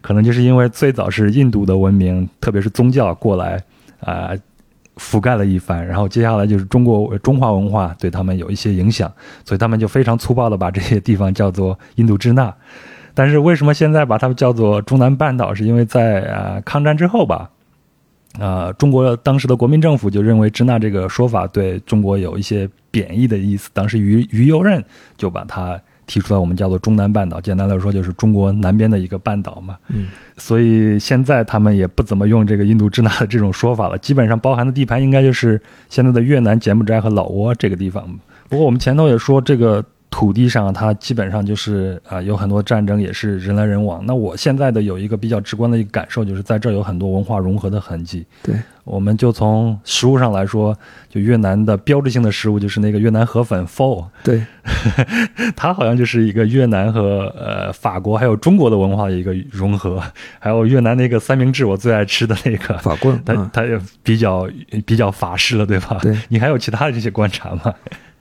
[0.00, 3.62] 可能就是因为最早是印度的文明，特别是宗教过来
[4.00, 4.30] 啊
[4.96, 9.12] 覆盖了一番，然后接下来就是中国中华文化对他们有一些影响，
[9.44, 12.52] 所以他们就非常粗暴的把这些地方叫做印度支那。
[13.14, 15.54] 但是为什么现在把它们叫做中南半岛？
[15.54, 17.48] 是因为在呃抗战之后吧。
[18.40, 24.84] 呃，中国当时的国民政府就认为“支那”这个说法对中国有一些贬义的意思，当时于于右任
[25.16, 27.40] 就把它提出来，我们叫做中南半岛。
[27.40, 29.78] 简单来说，就是中国南边的一个半岛嘛。
[29.86, 38.04] 嗯，所以现在他们也不怎么用这个“印度支那”的这种说法了，基本上包含的地盘应该就是现在的越南、柬埔寨和老挝这个地方。
[38.48, 39.84] 不过我们前头也说这个。
[40.14, 44.00] 土地上，它基本上就是啊，有很多战争，也是人来人往。
[44.06, 48.24] 那我现在的有一个比较直观的一个感受，就是在这儿有很多文化融合的痕迹。
[48.40, 50.72] 对，我们就从食物上来说，
[51.10, 54.04] 就越南的标志性的食物就是那个越南河粉 pho。
[54.22, 54.40] 对，
[55.56, 60.00] 它好像就是一个越南和呃法国还有中国的文化的一个融合。
[60.38, 64.48] 还有越南那个三明治，我最爱吃的那个法棍，它它也比较
[64.86, 65.98] 比较法式了，对吧？
[66.00, 67.74] 对，你还有其他的这些观察吗？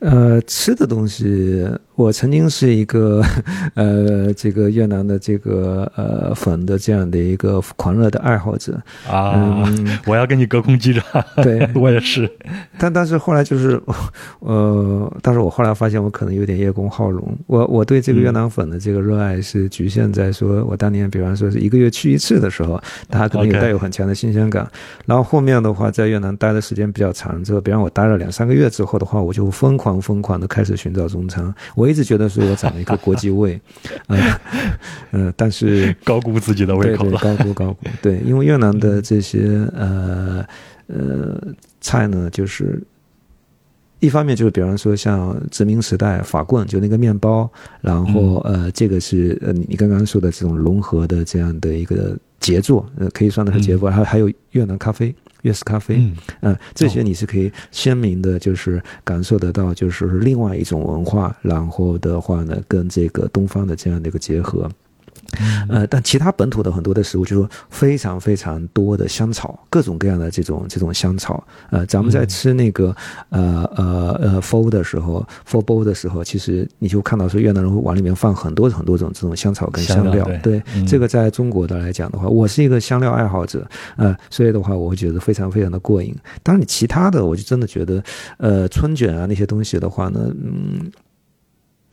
[0.04, 3.24] 呃，吃的东西，我曾经是一个，
[3.76, 8.80] 呃，这个越南的这个呃粉的这样的一个狂热的爱好者
[9.10, 9.64] 啊。
[10.06, 11.04] 我要跟你隔空击掌。
[11.44, 12.30] 对， 我也是。
[12.78, 13.82] 但但是后来就是，
[14.42, 17.36] 呃，但是我后来发现我可能有点叶公好龙。
[17.48, 24.70] 我我对这个越南粉的这个热爱是局限在说，我当年比方说是一个月去一次的时候，它可能也带有很强的新鲜感。
[25.06, 29.94] 然后后面的话，在越南待的时间比较长之后，比方我待了两三个月之后的话，我就疯狂。
[30.02, 33.60] 疯狂的开始寻找中餐，我一直觉得是我长了一个国际胃，
[34.08, 34.19] 嗯
[35.12, 40.46] 嗯，但是高估自己的胃口了，高估高估，对，因为越南的这些呃
[40.88, 41.41] 呃
[41.82, 42.82] 菜呢，就是
[44.00, 47.50] 一方面就是比方说像殖民时代法棍，就那个面包，
[47.82, 55.13] 然后呃这个是呃你刚刚说的这种融合的这样的一个杰作，呃可以算得上杰作，还还有越南咖啡。
[55.44, 56.02] 悦式咖啡，
[56.42, 64.70] 嗯，这些你是可以鲜明的，就是感受得到，就是另外一种文化，然后的话呢，跟这个东方的这样的一个结合。
[65.69, 71.43] 呃，但其他本土的很多的食物，就是非常非常多的香草，各种各样的这种这种香草。
[71.69, 72.96] 呃，咱们在吃那个
[73.30, 80.28] 呃呃呃 f o 的时候 f o bowl 的时候，其实你就看到说越南人会往里面放很多很多种这种香草跟香料。
[80.41, 83.67] 对，这个在中国的来讲的话，我是一个香料爱好者，
[83.98, 86.15] 呃，所以的话，我会觉得非常非常的过瘾。
[86.41, 88.04] 当然，你其他的，我就真的觉得，
[88.38, 90.91] 呃，春卷啊那些东西的话呢，嗯。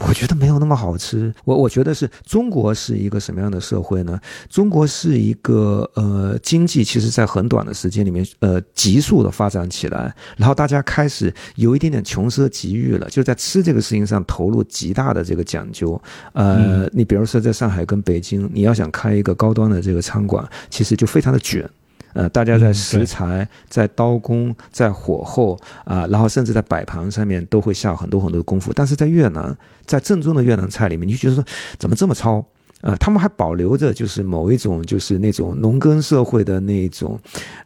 [0.09, 1.33] 我觉得没有那么好吃。
[1.45, 4.19] 我我觉得是中国是一个什么样的社会呢？
[4.49, 16.01] 中国是一个呃经济其实在很短的时间里面呃急速的发展起来，然后大家开始有一点点穷奢极欲了，就在吃这个事情上投入极大的这个讲究。
[16.33, 21.69] 呃，你比如说在上海跟北京，你要想开一个高端的这个餐馆，其实就非常的卷。
[22.13, 28.73] 呃，大家在食材、在刀工、在火候啊，然后甚至在摆盘上面都会下很多很多功夫。
[28.75, 31.45] 但是在越南，在正宗的越南菜里面，你就觉得说
[31.79, 32.45] 怎么这么糙？
[32.83, 37.19] 呃，他们还保留着就是某一种就是那种农耕社会的那种，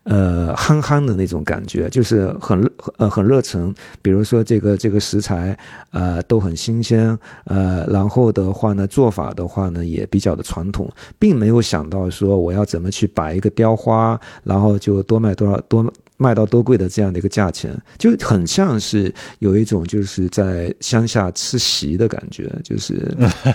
[0.03, 3.74] 呃，憨憨的那种感觉，就是很呃很热忱。
[4.03, 5.57] 比如说这个这个食材，
[5.90, 15.85] 呃，都很新鲜，呃，然后的话呢，做法的话呢也比较的传统，并没有想到说我要怎么去摆一个雕花，然后就多卖多少多。
[16.24, 23.14] 卖到多贵的这样的一个价钱，就很像是有一种就是在乡下吃席的感觉，就是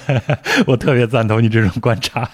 [0.68, 2.30] 我特别赞同你这种观察，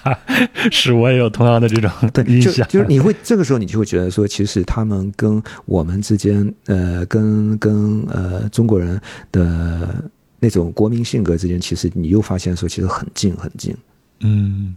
[0.71, 1.89] 是我也有同样的这种
[2.27, 8.99] 印象，就是你会这个时候你就会觉得说，其实他们跟我们之间，呃，跟跟呃中国人
[9.31, 10.03] 的
[10.39, 13.73] 那种国民性格之间，其实你又发现说，其实很近很近，
[14.19, 14.75] 嗯。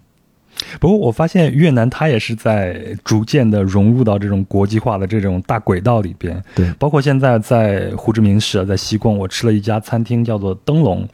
[0.81, 6.43] 不过我发现越南它也是在逐渐的融入到这种国际化的这种大轨道里边。
[6.55, 11.09] 对，包括现在在胡志明市，在西贡，我吃了一家餐厅叫做灯笼，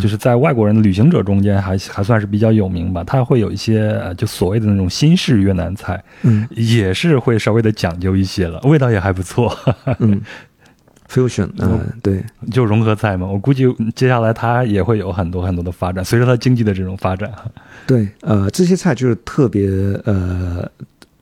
[0.00, 3.04] 就是在外国人的旅行者中间还还算是比较有名吧。
[3.04, 9.56] 它会有一些就所谓的那种新式越南菜，嗯，也是会稍微的讲究一些了，味道也还不错。
[10.00, 10.20] 嗯。
[11.08, 13.26] fusion，嗯，对，就融合菜嘛。
[13.26, 13.64] 我估计
[13.94, 17.32] 接下来它也会有很多很多的发展，随着它经济的这种发展。
[17.86, 19.68] 对，呃，这些菜就是特别
[20.04, 20.68] 呃，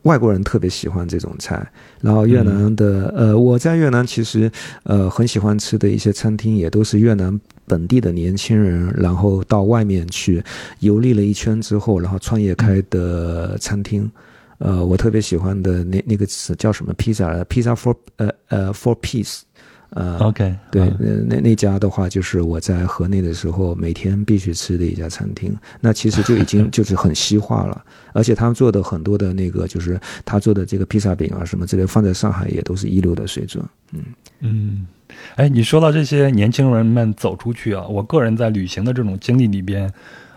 [0.03, 1.65] 外国人特别喜欢这种菜。
[2.01, 4.51] 然后越南的，呃，我在越南其实
[4.83, 10.43] 呃很喜欢吃的一些餐厅，也都是越南本地的年轻人，然后到外面去
[10.79, 14.09] 游历了一圈之后，然后创业开的餐厅。
[14.57, 19.41] 呃，我特别喜欢的那那个词叫什么？pizza，pizza for 呃呃 for peace。
[19.91, 20.91] 呃，OK，对，
[21.27, 25.55] 那那家的话，就是我在河内的时候每天必须吃的一家餐厅。
[25.79, 33.63] 那其实就已经 就是很西化了，而且他们做的很多的那个，就是他做的这个披萨饼啊什么之类，放在上海也都是一流的水准。
[33.93, 34.01] 嗯
[34.41, 34.87] 嗯，
[35.35, 39.91] 哎，你说到这些年轻人们走出去啊，我个人在旅行的这种经历里边，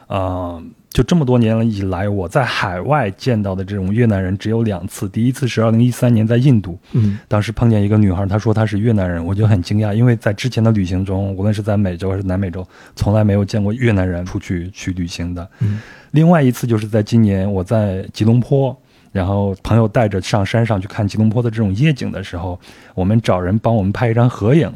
[0.06, 0.62] 啊。
[0.90, 5.08] 就这么多年以来，我在海外见到的这种越南人只有两次。
[5.08, 15.48] 第一次是二零一三年在印度，嗯，当时碰见一个女孩，她说她是越南人，我就很惊讶，因为在之前的旅行中，无论是在美洲还是南美洲，从来没有见过越南人出去去旅行的。
[15.60, 15.78] 嗯，
[16.12, 18.76] 另外一次就是在今年我在吉隆坡，
[19.12, 22.58] 然后朋友带着上山上去看吉隆坡的这种夜景的时候，
[22.94, 24.72] 我们找人帮我们拍一张合影。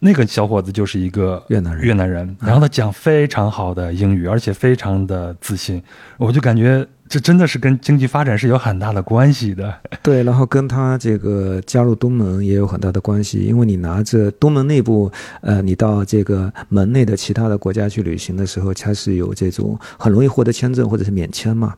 [0.00, 5.82] 那个小伙子就是一个越南人，越南人，然后他讲非常好的英语，而且非常的自信，
[6.16, 9.72] 我就感觉这真的是跟经济发展是有很大的关系的。
[10.02, 21.74] 对，然后跟他这个加入东盟也有很大的关系，因为你拿着东盟内部，呃，你到这个门内的其他的国家去旅行的时候，它是有这种很容易获得签证或者是免签嘛。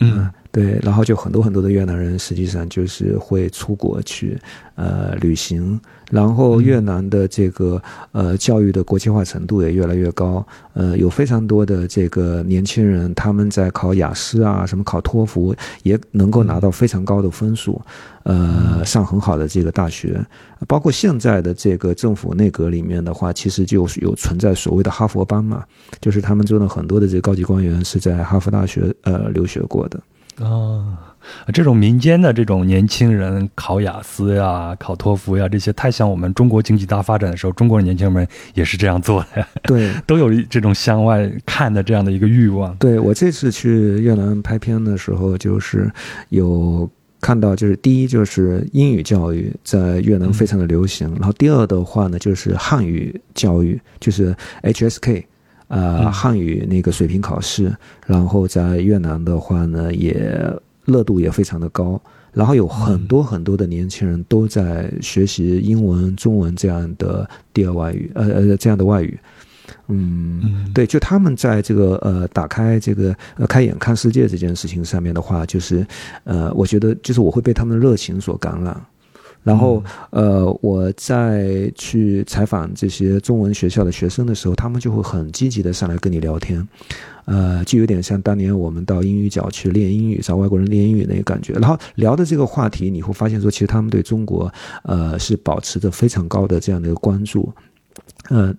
[0.00, 4.38] 嗯，对，然后就很多很多的越南人实际上就是会出国去
[4.76, 5.80] 呃旅行。
[6.12, 17.82] 然后越南的这个呃教育的国际化程度也越来越高，呃有非常多的这个年轻人他们在考雅思啊，什么考托福也能够拿到非常高的分数，
[18.22, 20.24] 呃上很好的这个大学，
[20.68, 25.64] 包括现在的这个政府内阁里面的话，其实就有存在所谓的哈佛班嘛，
[26.00, 29.98] 就是他们中的很多的这个高级官员是在哈佛大学呃留学过的。
[30.40, 30.96] 哦。
[31.54, 39.46] 这种民间的这种年轻人考雅思呀、考托福呀，这些太像我们中国经济大发展的时候，中国的年轻人也是这样做的。
[39.62, 42.76] 对， 都有这种向外看的这样的一个欲望。
[42.76, 45.90] 对我这次去越南拍片的时候，就是
[46.28, 46.86] 有
[47.22, 55.24] 看到，就是第一就是英语教育在越南非常的流行，然后第二的话呢，就是汉语教育，就是 HSK，
[55.68, 57.74] 啊，汉语那个水平考试，
[58.06, 60.38] 然后在越南的话呢也。
[60.86, 61.98] 热度也非常的高，
[62.30, 69.18] 然后有很多很多的年轻人都在学习英文、中文这样的第二外语，呃呃这样的外语，
[69.88, 75.86] 嗯，对，就他们在这个呃打开这个呃开眼看世界这件事情上面的话，就是
[76.24, 78.78] 呃，我觉得就是我会被他们的热情所感染。
[79.44, 86.66] 然后，呃，我在去采访这些中文学校的学生的时候，他们就会很积极的上来跟你聊天，
[87.26, 91.52] 呃，就有点像当年我们到英语角去练英语，找外国人练英语那个感觉。
[91.52, 94.50] 然后聊的这个话题，你会发现说，其实他们对中国，
[94.84, 97.52] 呃，是保持着非常高的这样的一个关注。
[98.30, 98.54] 呃，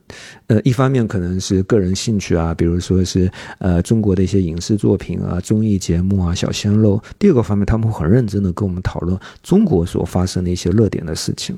[0.47, 11.57] 呃，一方面可能是个人兴趣啊，比如说是呃中国的一些影视作品啊、综艺节目啊、小鲜肉；第二个方面，他们会很认真的跟我们讨论中国所发生的一些热点的事情。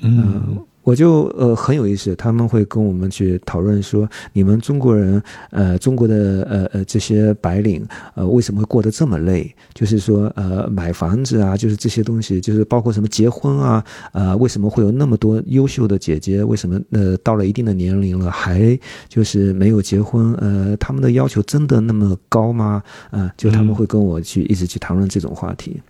[0.00, 0.58] 嗯。
[0.82, 9.54] 我就呃很有意思，他们会跟我们去讨论说，你们中国人，呃，中国的呃呃这些白领，呃，为什么会过得这么累？
[9.74, 16.42] 就是说，呃，买房子啊，就是这些东西，就是包括什么结婚啊，呃，为什么会有那么多优秀的姐姐？
[16.42, 18.78] 为什么呃到了一定的年龄了还
[19.08, 20.34] 就是没有结婚？
[20.34, 22.82] 呃，他们的要求真的那么高吗？
[23.10, 25.80] 啊，就他们会跟我去一直去谈论这种话题。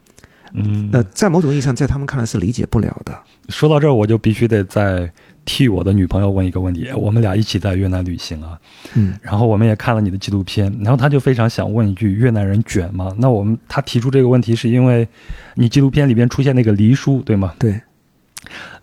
[0.55, 3.19] 嗯，那，在某种意义上，在他们看来是理解不了的。
[3.49, 5.11] 说到这儿，我就必须得再
[5.45, 6.89] 替我的女朋友问一个问题。
[6.95, 8.59] 我们俩一起在越南旅行啊，
[8.95, 13.13] 嗯，然后我们也看了你的纪录片，然后他就非常想问一句：越南人卷吗？
[13.19, 15.07] 那我们他提出这个问题，是因为
[15.55, 17.55] 你纪录片里边出现那个黎叔，对吗？
[17.59, 17.81] 对，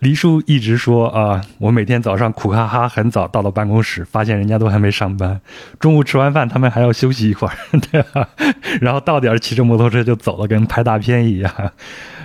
[0.00, 5.40] 黎叔一直说啊，我每天早上苦哈哈很早到了办公室，发现人家都还没上班。
[5.78, 7.54] 中午吃完饭，他们还要休息一会儿，
[7.92, 8.28] 对吧？
[8.80, 11.52] 然后到点骑着摩托车就走了，跟拍大片一样。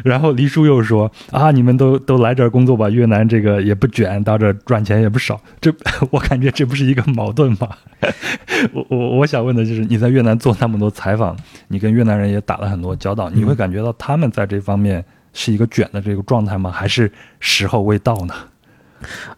[0.03, 5.39] 然后黎叔又说啊，你们都都来这儿工作吧，越南这个也不卷，到这赚钱也不少。
[5.59, 5.73] 这
[6.11, 7.69] 我感觉这不是一个矛盾吗？
[8.71, 11.35] 我我我想问的就是你在越南做那么多采访，
[11.67, 15.03] 你跟越南人也打了很多交道，你会感觉到他们在这方面。
[15.35, 16.71] 是一个卷的这个状态吗？
[16.71, 18.33] 还是时候未到呢？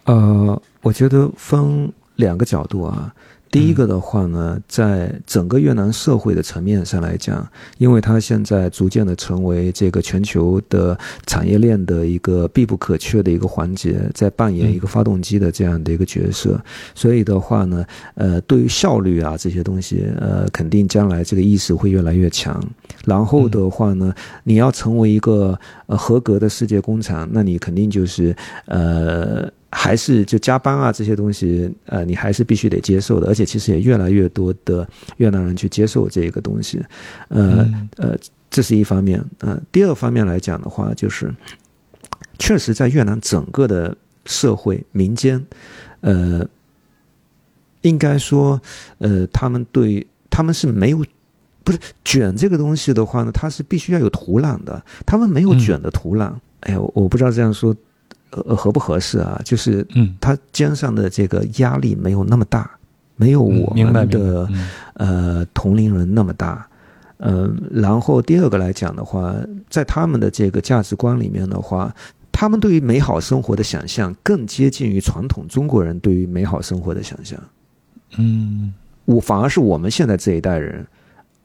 [0.05, 3.13] 呃，我觉得分两个角度啊。
[3.57, 7.43] 第一个的话呢，在整个越南社会的层面上来讲，
[7.79, 10.95] 因为它现在逐渐的成为这个全球的
[11.25, 17.83] 产业链的一个必不可缺的一个环节，在扮演一个发动机的这样的一个角色，所以的话呢，
[18.13, 22.63] 呃，对于效率啊这些东西，呃，肯定将来这个意识会越来越强。
[23.05, 28.35] 然后的话呢，你要成为一个呃合格的世界工厂，那你肯定就是
[28.65, 29.51] 呃。
[29.69, 34.87] 还是就加班啊这些东西，呃，你还是必须得接受的，而且其实也越来越多的
[35.17, 36.81] 越南人去接受这个东西，
[37.27, 38.17] 呃呃，
[38.49, 39.21] 这是一方面。
[39.39, 41.33] 呃，第二方面来讲的话，就是
[42.39, 43.95] 确实在越南整个的
[44.25, 45.45] 社会民间，
[45.99, 46.47] 呃，
[47.81, 48.61] 应该说，
[48.99, 51.05] 呃，他们对他们是没有
[51.65, 56.33] 不是卷这个东西的话呢，它是必须要有土壤的，他们没有卷的土壤。
[56.61, 57.75] 哎呀，我不知道这样说。
[58.31, 59.39] 呃，合不合适啊？
[59.45, 62.69] 就是，嗯，他肩上的这个压力没有那么大，
[63.15, 64.47] 没有我们的
[64.95, 66.67] 呃同龄人那么大。
[67.19, 69.33] 嗯，然后第二个来讲的话，
[69.69, 71.93] 在他们的这个价值观里面的话，
[72.31, 77.39] 他们对于美好生活的想象更接近于传统中国人对于美好生活的想象。
[78.17, 78.73] 嗯，
[79.05, 80.85] 我反而是我们现在这一代人。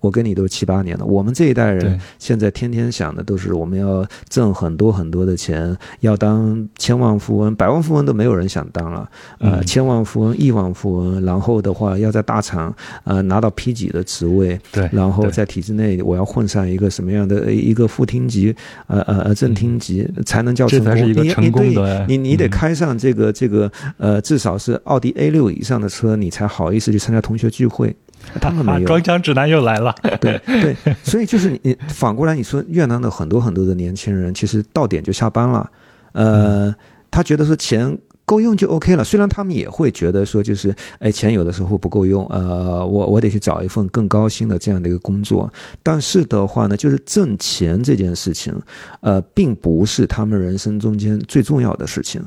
[0.02, 12.74] 我跟你都七八年了，我们这一代人现在天天想的都是我们要挣很多很多的钱，要当千万富翁、百万富翁都没有人想当了，呃，千万富翁、亿万富翁，然后的话要在大厂
[13.04, 18.54] 呃拿到 P 几的职位，对，然后在体制内我要混上一个什么样的一个副厅级，
[18.88, 21.64] 呃呃呃正厅级才能叫成功？
[21.64, 27.94] 你你对，你你得开上这个这个呃至少是奥迪 A 六以上的车，你才好意思去参加同学聚会。
[28.40, 35.70] 他们没有装腔指南又来了，对对， 所以就是你反过来你说越南的很多很多的年轻人，其实到点就下班了，
[36.12, 36.74] 呃，
[37.10, 39.04] 他觉得说钱够用就 OK 了。
[39.04, 45.52] 虽然他们也会觉得说，就是哎，钱有的时候不够用，呃，我我得去找一份更高薪的这样的一个工作。
[45.82, 48.54] 但是的话呢，就是挣钱这件事情，
[49.00, 52.22] 呃，并不是他们人生中间最重要的事情。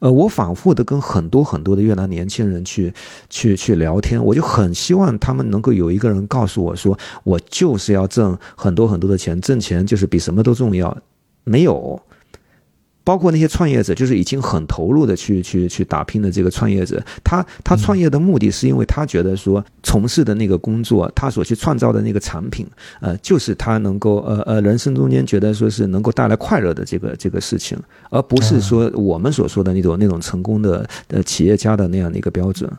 [0.00, 2.92] 呃，我反复的跟很多很多的越南年轻人去
[3.30, 10.96] 去去聊天，我就很希望他们能够有一个人告诉我说，我就是要挣很多很多的钱，挣钱就是比什么都重要，
[11.44, 12.00] 没有。
[13.10, 22.64] 包括那些创业者，就是已经很投入的去去去打拼的这个创业者，他他创业的目的是因为他觉得说从事的那个工作，他所去创造的那个产品，
[23.00, 27.76] 呃，就是他能够呃呃人生中间觉得说是能够带来快乐的这个这个事情，
[28.10, 32.70] 而不是说我们所说的那种那种成功的呃企业家的那样的一个标准，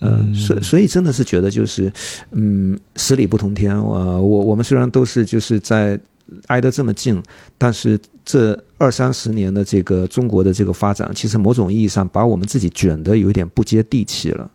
[0.00, 1.92] 嗯，所所以真的是觉得就是
[2.32, 6.00] 嗯十里不同天，我我我们虽然都是就是在。
[6.48, 7.22] 挨得这么近，
[7.56, 14.50] 但是这二三十年的这个中国的这个发展，其实某种意义上把我们自己卷得有点不接地气了。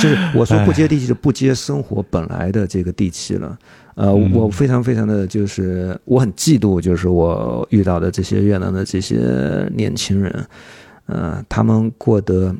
[0.00, 3.58] 就是我说不接地气，就不接生活本来的这个地气了。
[3.94, 10.46] 呃，我非常非常的就是我很嫉妒，就是我遇到的这些越南的这些年轻人，
[11.06, 12.54] 呃，他们过得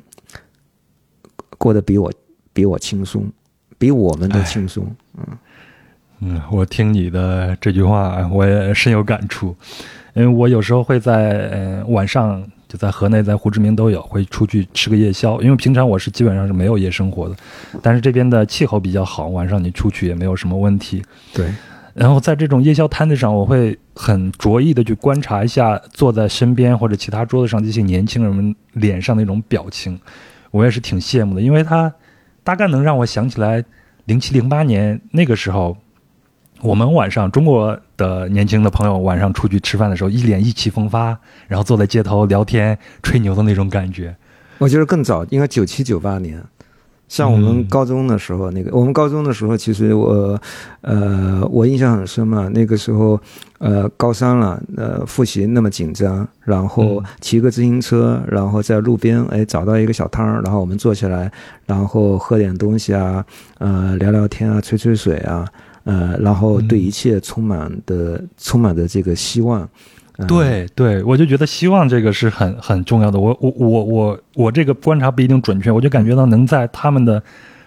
[1.58, 2.12] 过得比我
[2.52, 3.30] 比我轻松，
[3.78, 4.86] 比我们都轻松，
[5.18, 5.26] 嗯。
[6.24, 9.56] 嗯，我听你的这句话，我也深有感触。
[10.14, 15.40] 因为我有时候会在呃晚上，就在河内，在胡志明都有会出去吃个夜宵。
[15.42, 17.34] 因为平常我是基本上是没有夜生活的，
[17.82, 21.02] 但是这边的气候比较好，晚上你出去也没有什么问题。
[21.34, 21.52] 对。
[21.92, 29.98] 然后在这种夜宵摊子上，我会很着意的去观察一下坐在身边或者其他桌子上这些年轻人们脸上那种表情，
[30.52, 31.92] 我也是挺羡慕的，因为他
[32.44, 33.64] 大概能让我想起来
[34.04, 35.76] 零七零八年那个时候。
[36.62, 44.14] 我们晚上中国的年轻的朋友晚上出去吃饭的时候，一脸意气风发，然后坐在街头聊天吹牛的那种感觉。
[44.58, 46.40] 我觉得更早，应该九七九八年，
[47.08, 50.40] 像我们高中的时候，那个我们高中的时候，其实我，
[50.82, 52.48] 呃，我印象很深嘛。
[52.54, 53.20] 那个时候，
[53.58, 61.28] 呃，高三了，呃，复习那么紧张，然后骑个自行车，然后在路边，哎，找到一个小摊儿，然后我们坐下来，
[61.66, 63.24] 然后喝点东西啊，
[63.58, 65.44] 呃，聊聊天啊，吹吹水啊。
[65.84, 69.68] 呃，然后对一切充满的充满着这个希望，
[70.28, 73.18] 对对，我就觉得希望这个是很很重要的。
[73.18, 77.22] 我我我我我这个观察不一定准确，我就感觉到能在他们的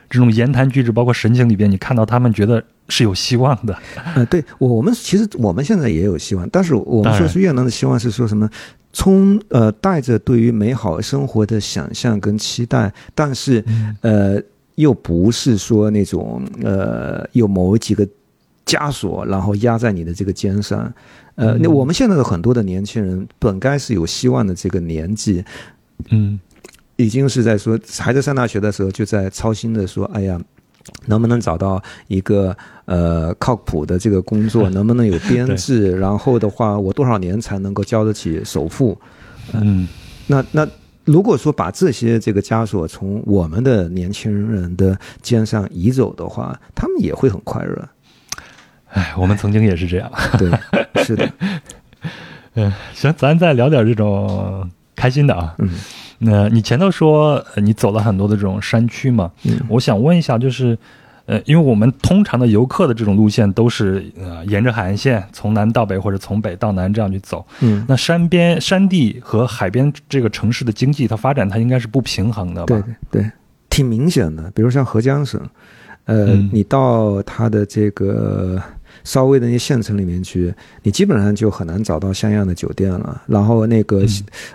[0.10, 3.78] 这种言谈举止，包括神情里边，你看到他们觉得是有希望的。
[4.16, 8.50] 呃，对我我们其实我们现在也有希望，但是我们说是越南的希望是说什么？
[8.98, 13.62] 充呃带着对于美好生活的想象跟期待，但是
[14.00, 14.42] 呃
[14.76, 18.08] 又不是说那种呃有某几个
[18.66, 20.94] 枷锁，然后压在你的这个肩上。
[21.36, 25.44] 呃，那我们现在的很多的年轻人本该是有希望的这个年纪，
[26.10, 26.40] 嗯
[26.96, 30.40] 已经是在说还在上大学的时候就在操心的说，哎呀。
[31.08, 32.56] 能不能找到一个
[32.86, 34.70] 呃靠谱的这个工作？
[34.78, 35.98] 能不能有编制？
[35.98, 38.96] 然后的话，我多少年才能够交得起首付？
[39.54, 39.88] 嗯
[40.28, 40.68] 那那
[41.06, 47.90] 如果说把这些这个枷锁从我们的年轻人的肩上移走的话，他们也会很快乐。
[48.90, 50.12] 哎，我们曾经也是这样。
[50.38, 50.52] 对，
[51.04, 51.30] 是的，
[52.56, 55.56] 嗯，行，咱再聊点这种开心的啊。
[55.60, 55.70] 嗯
[56.18, 60.78] 那你前头说呃你走了很多的这种山区嘛，嗯我想问一下，就是，
[61.28, 67.44] 呃，因为我们通常的游客的这种路线都是呃沿着海岸线从南到北或者从北到南这样去走。
[67.62, 72.84] 嗯，那山边、山地和海边这个城市的经济，它发展它应该是不平衡的吧？
[73.10, 73.26] 对
[73.72, 74.52] 挺明显的。
[74.54, 75.42] 比如像合江省，
[76.04, 78.62] 呃，嗯你到它的这个
[79.04, 80.54] 稍微的那些县城里面去，
[80.84, 83.24] 你基本上就很难找到像样的酒店了。
[83.26, 84.06] 然后那个、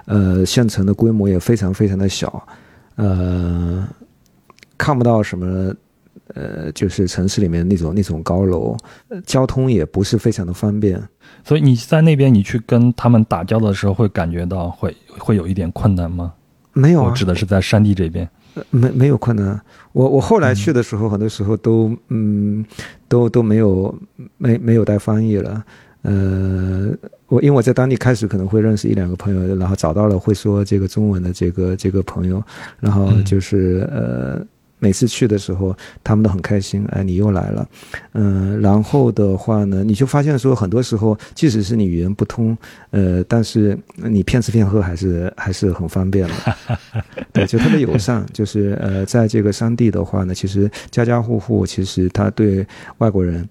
[0.04, 2.46] 呃县城的规模也非常非常的小，
[2.94, 3.84] 呃，
[4.78, 5.74] 看不到什么。
[6.34, 8.76] 呃，就是城市里面那种那种高楼，
[9.08, 11.00] 呃交通也不是非常的方便。
[11.44, 16.32] 所以你在那边你去跟他们打交道的时候，会感觉到会会有一点困难吗？
[16.72, 18.28] 没有啊，我指的是在山地这边。
[18.54, 19.60] 呃没没有困难。
[19.92, 22.64] 我我后来去的时候，很多时候都嗯
[23.06, 23.96] 都都没有
[24.38, 25.64] 没没有带翻译了。
[26.02, 26.90] 呃，
[27.28, 32.42] 我因为我在当地开始可能会认识一两个朋友，然后找到了会说这个中文的这个这个朋友，
[32.80, 34.44] 然后就是、呃。
[34.80, 37.68] 每次去的时候，他们都很开心，哎，你又来了，
[38.14, 42.56] 嗯、然后的话呢，你就发现说，很多时候，即使是你语言不通，
[42.90, 46.34] 呃，但是你骗吃骗喝还是还是很方便的，
[47.32, 48.26] 对，就特别友善。
[48.32, 52.66] 就是呃，在这个山地的话呢，其实家家户户其实他对
[52.98, 53.48] 外国人。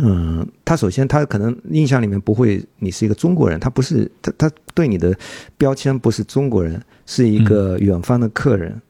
[0.00, 5.16] 嗯，他首先他可能印象里面不会你是一个中国人，他不是他他对你的
[5.56, 8.80] 标签不是中国人，是一个远方的客人。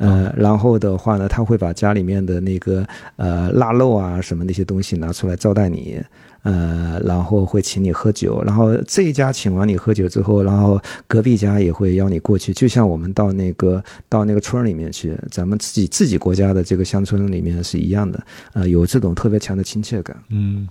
[0.00, 2.86] 呃，然后的话呢，他会把家里面的那个
[3.16, 6.02] 呃腊肉啊什么那些东西拿出来招待你，
[6.42, 18.24] 呃，然后会请你喝酒，然后这一家请完你喝酒之后，然后隔壁家也会邀你过去，就像我们到那个到那个村里面去，咱们自己自己国家的这个乡村里面是一样的，
[18.54, 20.16] 呃，有这种特别强的亲切感。
[20.30, 20.66] 嗯，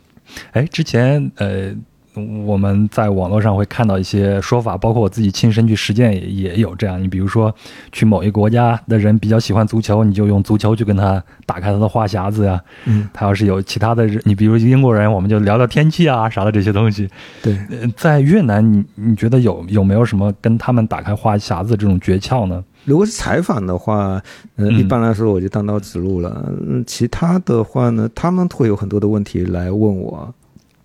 [0.54, 1.72] 哎，之前呃，
[2.46, 7.02] 我们在网络上会看到一些说法，包括我自己亲身去实践也也有这样。
[7.02, 7.54] 你比如说，
[7.92, 12.62] 去某一个国家的人比较喜欢足球，你就用足球去跟他打开他的话匣子呀。
[12.86, 17.10] 嗯，他要是有其他的人，你比如英国人，我们就聊聊天气啊啥的这些东西。
[17.42, 22.64] 对，呃在越南，你你觉得有有没有什么跟他们打开话匣子这种诀窍呢？
[22.86, 24.22] 如果是采访的话，
[24.56, 26.52] 呃，嗯一般来说我就单刀直入了。
[26.66, 30.34] 嗯，其他的话呢，他们会有很多的问题来问我。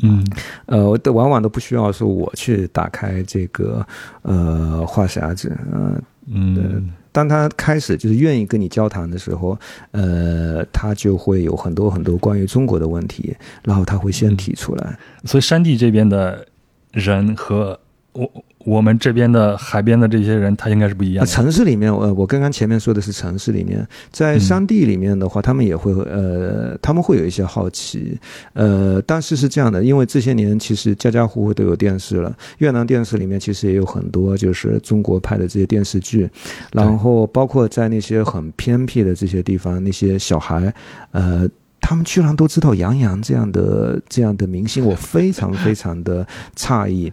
[0.02, 0.24] 嗯。
[0.66, 3.86] 呃，我都往往都不需要说我去打开这个
[4.22, 6.90] 呃话匣子，呃，嗯。
[7.12, 9.56] 当他开始就是愿意跟你交谈的时候，
[9.92, 14.98] 呃，他就会有很多很多关于中国的问题，然后他会先提出来。
[15.24, 16.44] 所以山地这边的
[16.90, 17.78] 人和
[18.14, 18.28] 我
[18.64, 21.24] 我们这边的海边的这些人，他应该是不一样。
[21.26, 28.18] 城市里面，呃，我刚刚前面说的是城市里面，在山地里面的话，他们也会呃，他们会有一些好奇，
[28.54, 36.28] 呃，但是是这样的，因为这些年其实家家户户都有电视了，越南电视里面其实也有很多就是中国拍的这些电视剧，
[36.72, 40.72] 然后包括在那些很偏僻的这些地方，那些小孩，
[41.12, 41.48] 呃。
[41.86, 47.12] 他们居然都知道杨洋这样的这样的明星，我非常非常的诧异。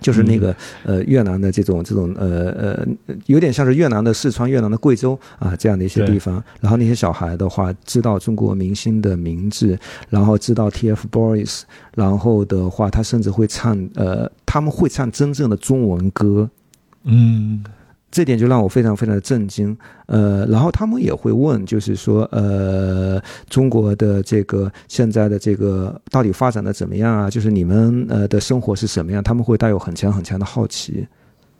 [0.00, 2.86] 就是那个呃越南的这种这种呃呃，
[3.26, 6.42] 有点像是越南的四川、越南的贵州啊这样的一些地方。
[6.60, 9.78] 然后那些小孩的话，知道中国明星的名字，
[10.08, 11.62] 然后知道 TFBOYS，
[11.94, 16.48] 然后的话，他甚至会唱呃，他们会唱真正的中文歌。
[17.04, 17.64] 嗯
[18.10, 27.28] 这点就让我非常非常的震惊，呃，然后他们也会问，就是说，呃，中国的这个现在的这个到底发展的怎么样啊？
[27.28, 29.22] 就是你们呃的生活是什么样？
[29.22, 31.06] 他们会带有很强很强的好奇，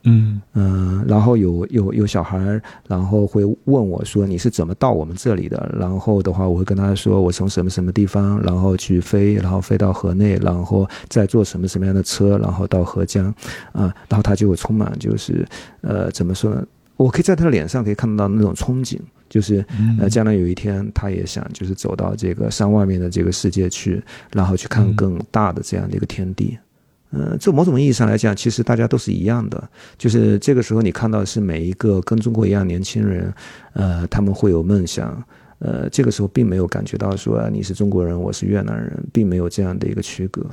[0.08, 5.74] 嗯嗯，然后有有有小孩，然后会问我说你是怎么到我们这里的？
[5.78, 13.26] 然后的话，我会跟他说我从什么什么地方，然后去飞，然后飞到河内，然后再坐什么什么样的车，然后到合江，
[13.72, 15.46] 啊，然后他就会充满就是
[15.82, 16.66] 呃怎么说呢？
[16.96, 18.98] 我可以在他的脸上可以看到那种憧憬，
[19.28, 19.64] 就是
[20.00, 24.02] 呃将来有一天他也想就是走到这个山外面的这个世界去，
[24.32, 26.56] 然后去看更大的这样的一个天地。
[26.56, 26.67] 嗯，
[27.10, 29.68] 呃从某种意义上来讲，其实大家都是一样的。
[29.96, 33.32] 就是这个时候，你看到的是每一个跟中国一样年轻人，
[33.72, 35.22] 呃，他们会有梦想。
[35.60, 40.46] 呃，这个时候并没有感觉到说你是中国人，我是越南人，并没有这样的一个区隔。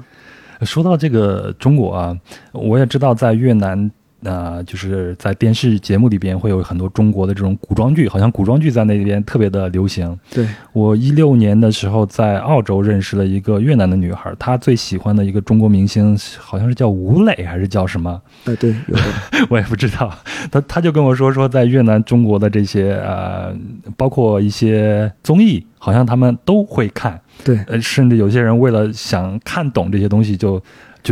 [0.62, 2.18] 说到这个中国啊，
[2.53, 3.91] 我也知道在越南。
[4.26, 10.19] 那就是在电视节目里边会有很多中国的这种古装剧，好像古装剧在那边特别的流行。
[10.34, 18.19] 对我一六年的时候在澳洲认识了一个越南的女孩，她最喜欢的一个中国明星好像是叫吴磊还是叫什么？
[18.45, 18.97] 哎，对，有
[19.49, 20.11] 我也不知道。
[20.51, 23.55] 她她就跟我说说在越南中国的这些呃，
[23.95, 27.21] 包括一些综艺，好像他们都会看。
[27.43, 30.45] 对，呃，甚至有些人为了想看懂这些东西就。
[30.55, 30.63] 就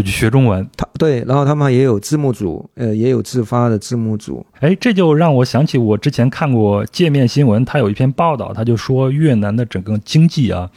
[0.02, 4.46] 去学中文，他对，然后他们也有字幕组，呃，也有自发的字幕组。
[4.60, 10.70] 哎，这就让我想起我之前看过界面新闻，他有一篇报道，他就说越南的整个经济啊，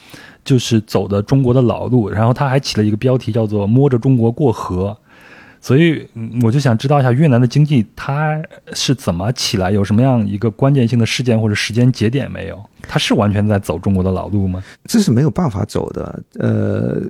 [0.44, 4.96] 就是走的中国的老路，然后他还起了一个标题叫做“摸着中国过河”。
[5.60, 6.06] 所以
[6.42, 8.40] 我就想知道一下越南的经济它
[8.72, 12.62] 是怎么起来，有什么样一个关键性的事件或者时间节点没有？
[12.82, 14.62] 它是完全在走中国的老路吗？
[14.84, 17.02] 这是没有办法走的，呃。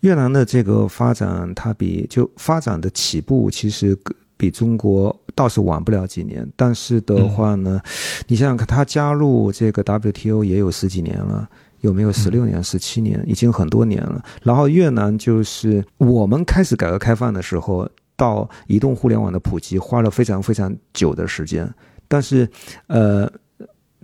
[0.00, 3.96] 越南的这个发展，它比就发展的起步其实
[4.36, 7.80] 比中国倒是晚不了几年，但是的话呢，
[8.26, 11.48] 你想想看，它加入这个 WTO 也有十几年了，
[11.80, 13.22] 有没有十六年、十七年？
[13.26, 14.22] 已经很多年了。
[14.42, 21.72] 然后越南就是我们开始改革开放的时候，到移动互联网的普及花了非常非常久的时间，
[22.08, 22.48] 但是
[22.88, 23.30] 呃。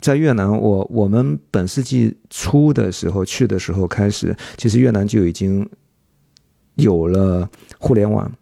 [0.00, 5.68] 在越南，我我们本世纪初的时候去的时候开始，其实越南就已经
[6.76, 7.48] 有了
[7.78, 8.32] 互联网，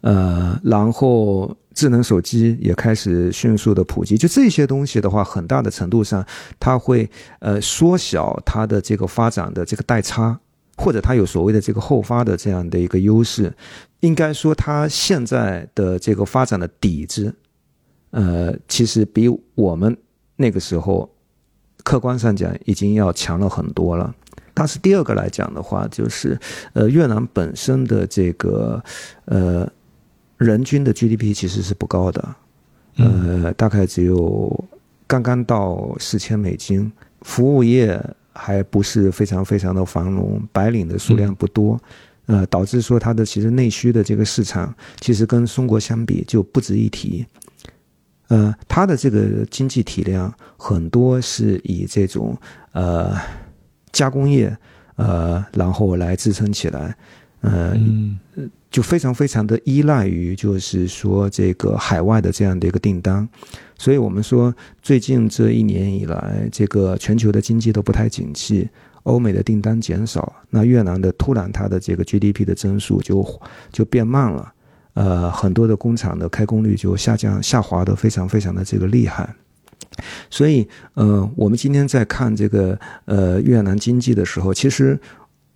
[0.00, 4.18] 呃，然后智能手机也开始迅速的普及。
[4.18, 6.26] 就这些东西的话，很大的程度上，
[6.58, 10.38] 它会呃缩小它的这个发展的这个代差，
[10.76, 13.54] 或者它有所谓的这个后发的这样的一个优势。
[14.00, 17.32] 应该说，它现在的这个发展的底子，
[18.10, 19.96] 呃，其实比我们。
[20.40, 21.10] 那个时候，
[21.82, 24.14] 客观上讲已经要强了很多了。
[24.54, 26.38] 但是第二个来讲的话，就是
[26.72, 28.82] 呃，越南本身的这个
[29.26, 29.70] 呃
[30.36, 32.34] 人均的 GDP 其实是不高的，
[32.96, 34.64] 呃，大概只有
[35.06, 36.90] 刚刚到四千美金。
[37.22, 38.00] 服务业
[38.32, 41.76] 还不是非常非常的繁荣，白领的数量不多，
[42.26, 47.26] 呃，导致说它的其实内需的这个市场，其实跟中国相比就不值一提。
[48.28, 52.36] 呃，它的这个经济体量很多是以这种
[52.72, 53.16] 呃
[53.90, 54.54] 加工业
[54.96, 56.94] 呃，然后来支撑起来，
[57.40, 57.74] 呃，
[58.70, 63.26] 就非常非常的依赖于就是说这个海外的这样的一个订单，
[63.78, 68.68] 所以我们说最近这一年以来，这个全球的经济都不太景气，
[69.04, 73.24] 欧美的订单减少，那越南的突然它的这个 GDP 的增速就
[73.72, 74.52] 就变慢了。
[74.98, 79.32] 呃，很多的工厂的开工率就下降、下滑的非常非常的这个厉害，
[80.28, 84.98] 所以呃，我们今天在看这个呃越南经济的时候，其实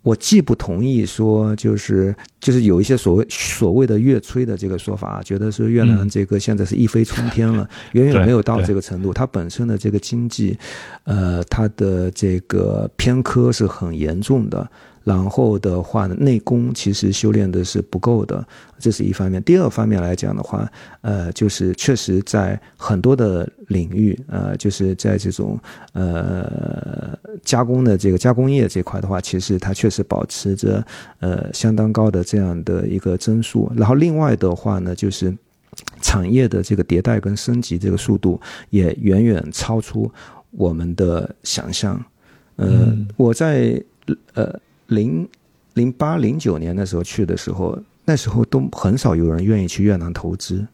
[0.01, 10.57] 我既不同意说就是就是有一些所谓所谓的越吹的这个说法，觉得说越南这个现在是一飞冲天了， 远远没有到这个程度，它本身的这个经济，
[11.03, 14.65] 呃，它的这个偏科是很严重的。
[15.03, 18.45] 然后的话呢，内功其实修炼的是不够的，
[18.79, 19.43] 这是一方面。
[19.43, 20.65] 第二方面来讲的话，
[21.01, 25.59] 呃，就是确实在很多的领域，呃，就是在这种
[25.91, 30.81] 呃加工的这个加工业这块的话，其实它确实保持着
[31.19, 33.69] 呃相当高的这样的一个增速。
[33.75, 35.35] 然后另外的话呢，就是
[36.01, 38.39] 产业的这个迭代跟升级这个速度
[38.69, 40.09] 也远远超出
[40.51, 42.01] 我们的想象。
[42.55, 43.83] 呃，我在
[44.33, 44.57] 呃。
[44.87, 45.27] 零
[45.73, 50.65] 零八零九年的时候去的时候，那时候都很少有人愿意去越南投资，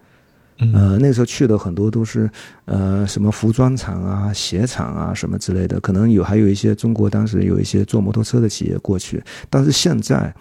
[0.73, 2.29] 呃，那时候去的很多都是
[2.65, 10.33] 呃什么服装厂啊、鞋厂啊什么之类的，可能有还有一些中国当时有一些做摩托车的企业过去，但是现在，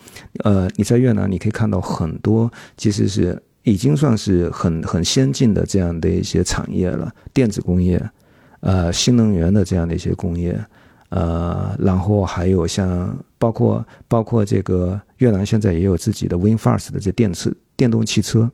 [0.45, 8.03] 呃，你在越南你可以看到很多其实是已经算是很很先进的这样的一些产业了，电子工业，
[8.61, 10.59] 呃，新能源的这样的一些工业。
[11.11, 18.51] 呃，然后还有像包括包括这个越南现在也有自己的 WinFast 的这电池电动汽车，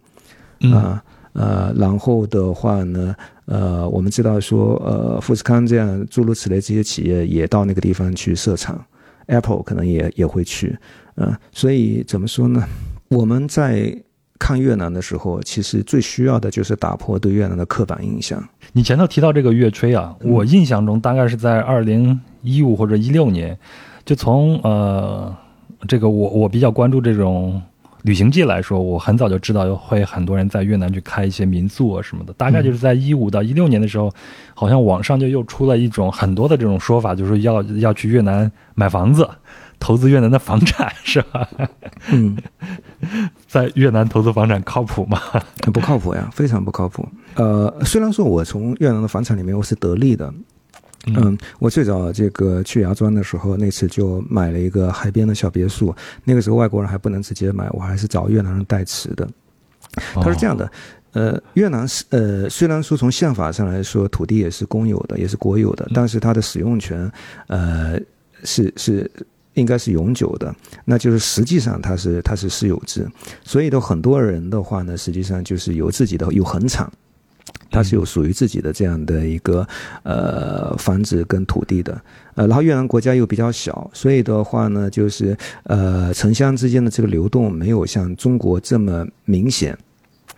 [0.73, 1.03] 啊。
[1.35, 3.13] 呃，然后的话呢，
[3.47, 8.81] 呃，我们知道说，呃，富士康这样诸如此类这些企业也到那个地方去设厂
[9.27, 10.79] ，Apple 可能也也会去，
[11.17, 12.63] 嗯，所以怎么说呢？
[13.09, 14.01] 我们在
[14.39, 18.43] 看越南的时候，其实最需要的就是打破对越南的刻板印象。
[18.72, 23.57] 你前头提到这个乐吹啊，我印象中大概是在二零一五或者一六年，
[24.05, 25.35] 就从呃，
[25.87, 27.62] 这个我我比较关注这种。
[28.03, 32.35] 旅行季来说，我很早就知道会很多人在越南去开一些民宿啊什么的。
[32.35, 34.12] 大概就是在一五到一六年的时候，
[34.53, 39.26] 好像网上就又出了一种很多的这种说法，就是要要去越南买房子，
[39.79, 41.49] 投资越南的房产，是吧？
[42.11, 42.37] 嗯，
[43.47, 45.20] 在越南投资房产靠谱吗？
[45.72, 47.07] 不靠谱呀，非常不靠谱。
[47.35, 50.33] 呃，虽然说我从越南的房产里面我是得利的。
[51.07, 55.95] 嗯，我最早这个去芽庄的时候，那次就买了一个海边的小别墅。
[56.25, 59.29] 那个时候外国人还不能直接买，我还是找越南人代持的。
[60.14, 60.72] 他是这样的，
[61.12, 67.12] 呃，越南是呃，虽然说从宪法上来说，土地也是公有的，也是国有的，但是它的使用权，
[67.49, 68.01] 呃，
[68.45, 69.11] 是是
[69.55, 70.55] 应该是永久的。
[70.85, 73.09] 那就是实际上它是它是私有制，
[73.43, 76.91] 所以的很多人的话呢，实际上就是有自己的有恒产。
[77.71, 79.67] 它是有属于自己的这样的一个
[80.05, 82.01] 呃房子跟土地的，
[82.37, 89.77] 呃，然后越南国家又比较小，所以的话呢，就是呃城乡之间的这个流动没有像中国这么明显。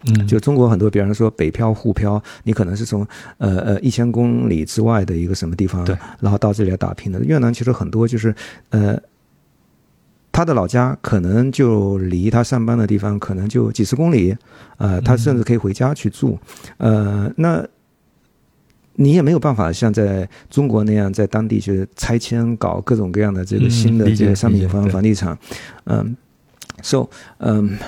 [0.07, 3.07] 嗯，就中国很多，比方说北漂、沪漂，你可能是从
[3.39, 7.23] 呃呃一千公里之外的一个什么地方，对，然后到这里来打拼的。
[7.25, 8.35] 越南其实很多就是
[8.71, 8.99] 呃。
[10.33, 14.37] 他的老家可能就离他上班的地方可能就几十公里，
[14.77, 16.39] 呃，他甚至可以回家去住，
[16.77, 17.67] 呃，那
[18.97, 25.39] 你也没有办法像在中国那样在当地去拆迁搞各种各样的这个新的这个商品房房地产，
[25.85, 26.15] 嗯
[26.83, 27.09] ，so
[27.39, 27.79] 嗯，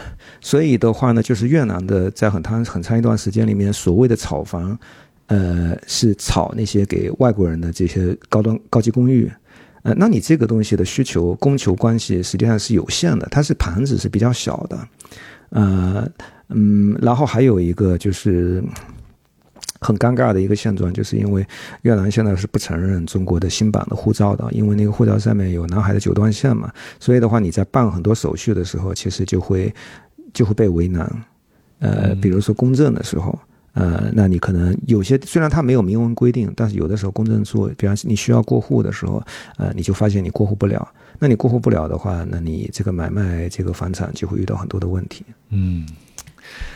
[0.41, 4.79] 所以的话呢，就是越南的在很长很长一段时间里面，所谓的炒房，
[5.27, 9.31] 呃，是炒那些给外国人的这些高端高级公寓。
[9.83, 14.89] 呃，那你这个东西的需求供求关系实际上是有限的，它是盘子是比较小的，
[15.51, 16.09] 呃，
[16.49, 18.63] 嗯，然后还有一个就是
[19.81, 21.47] 很尴尬的一个现状，就是因为
[21.83, 29.75] 越南现在是不承认中国的新版的护照的，因为那个护照上面有南海的九段线嘛，所以的话你在办很多手续的时候，其实就会
[30.33, 31.25] 就会被为难，
[31.79, 33.39] 呃，比如说公证的时候。
[33.75, 39.23] 呃，那你可能有些虽然它没有明文规定，但是有的时候公证处，比方你需要过户的时候，
[39.57, 40.89] 呃，你就发现你过户不了。
[41.21, 45.25] 那你过户不了的话，那你这个买卖这个房产就会遇到很多的问题。
[45.51, 45.87] 嗯，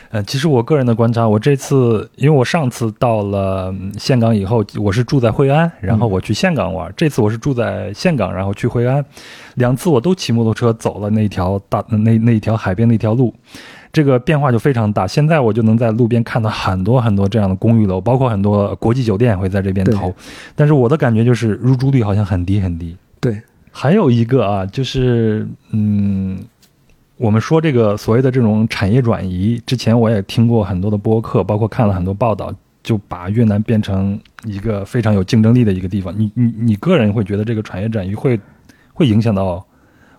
[0.09, 6.91] 呃，其实我个人的观察，我这次因为我上次到了岘港以后，我是住在惠安，然后我去岘港玩。
[6.95, 9.03] 这次我是住在岘港，然后去惠安，
[9.55, 13.33] 两次我都骑摩托车走了那条大那那一条海边那条路。
[13.91, 15.05] 这个变化就非常大。
[15.05, 20.11] 现在我就能在路边看到很多很多这样的公寓楼，包括很多国际酒店会在这边投。
[20.55, 22.97] 但是我的感觉就是入住率好像很低很低。
[23.19, 23.39] 对，
[23.71, 26.39] 还有一个啊，就是嗯，
[27.23, 32.53] 我们说这个所谓的这种产业转移，之前我也听过很多的播客，包括看了很多报道，
[32.83, 36.13] 就把越南变成一个非常有竞争力的一个地方。
[36.19, 38.37] 你你你个人会觉得这个产业转移会
[38.93, 39.65] 会影响到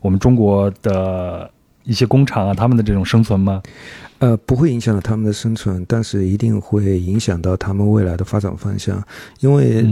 [0.00, 1.50] 我们中国的？
[1.86, 3.62] 一些工厂啊，他们的这种生存吗？
[4.18, 9.06] 呃，不会影响到他们的生存，但是一定会影响到他们未来的发展方向。
[9.40, 9.84] 因为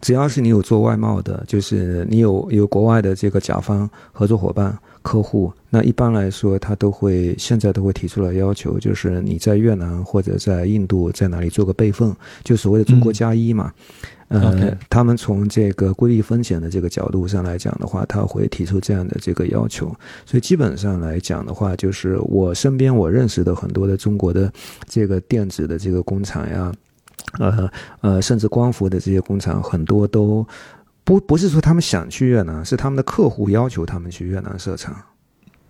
[0.00, 13.72] 只要是你有做外贸的，就是你有有国外的这个甲方、合作伙伴、客户，那一般来说，他都会现在都会提出来要求，就是你在越南或者在印度在哪里做个备份，就所谓的“中国加一”嘛。
[14.28, 19.86] 呃，他们从这个规避风险的这个角度上来讲的话，他会提出这样的这个要求。
[20.26, 24.52] 所以基本上来讲的话，就是我身边我认识的很多的中国的
[24.86, 26.70] 这个电子的这个工厂呀，
[27.38, 27.70] 呃
[28.02, 30.46] 呃，甚至光伏的这些工厂，很多都
[31.08, 34.94] 不不是说他们想去越南，是他们的客户要求他们去越南设厂。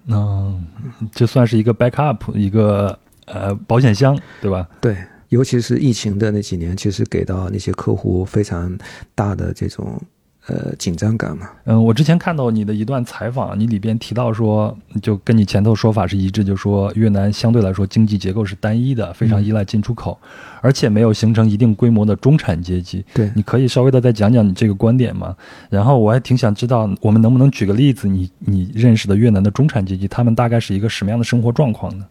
[0.09, 0.67] 嗯，
[1.13, 4.69] 就算是一个 backup，一个呃保险箱，对吧？
[4.81, 4.97] 对。
[5.29, 8.77] 尤其是疫情的那几年，其实给到那些客户非常
[9.15, 10.03] 大的这种
[10.49, 11.49] 呃紧张感嘛。
[11.65, 20.19] 嗯，我之前看到你的一段采访，你里边提到说，就跟你前头说法是一致，就说越南相对来说经济结构是单一的，非常依赖进出口，
[20.61, 23.05] 而且没有形成一定规模的中产阶级。
[23.15, 25.37] 对，你可以稍微的再讲讲你这个观点吗？
[25.71, 32.05] 然后我还挺想知道，我们能不能举个例子，你你认识的越南的中产阶级，他们大概是一个什么样的生活状况呢？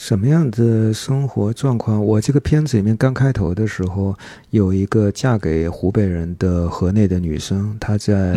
[0.00, 2.02] 什么样的生活状况？
[2.02, 4.16] 我这个片子里面刚开头的时候，
[4.48, 8.34] 有一个嫁给湖北人的河内的女生，她在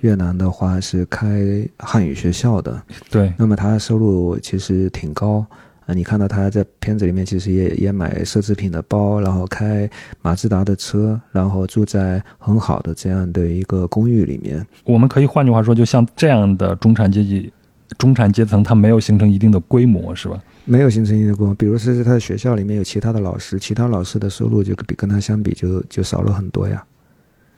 [0.00, 2.82] 越南的话是开汉语学校的。
[3.12, 5.46] 对，那么她收入其实挺高
[5.86, 9.88] 啊，你看到她在片子里面其实也也买奢侈品的包，然后开
[10.20, 14.66] 马自达的车，然后住在很好的这样的一个公寓里面。
[14.82, 17.52] 我们可以换句话说，就像这样的中产阶级、
[17.98, 20.42] 中产阶层，它没有形成一定的规模，是吧？
[20.64, 21.54] 没有形成一定的规模。
[21.54, 26.84] 比如说，是他的学校里面有其他的老师，其他老师的收入就比跟他相比就就少了很多呀。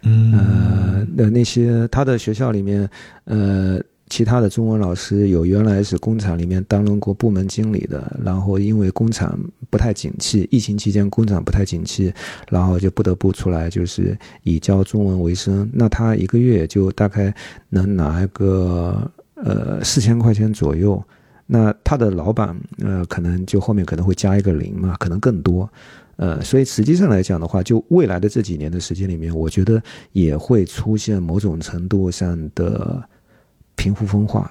[0.02, 2.88] 嗯，呃，那那些他的学校里面，
[3.24, 3.80] 呃。
[4.08, 9.36] 其他的中文老师有原来是工厂里面担任过部门经理的，然后因为工厂
[9.68, 12.14] 不太景气，疫情期间工厂不太景气，
[12.48, 15.68] 然后就不得不出来，就是以教中文为生。
[15.72, 17.34] 那他一个月就大概
[17.68, 21.02] 能拿一个呃四千块钱左右。
[21.46, 25.70] 那他的老板呃可能就后面可能会加一个零嘛，可能更多。
[26.16, 29.82] 呃，所以实际上来讲的话，就未来的这几年的时间里面，我觉得
[30.12, 33.02] 也会出现某种程度上的。
[33.78, 34.50] 贫富分化，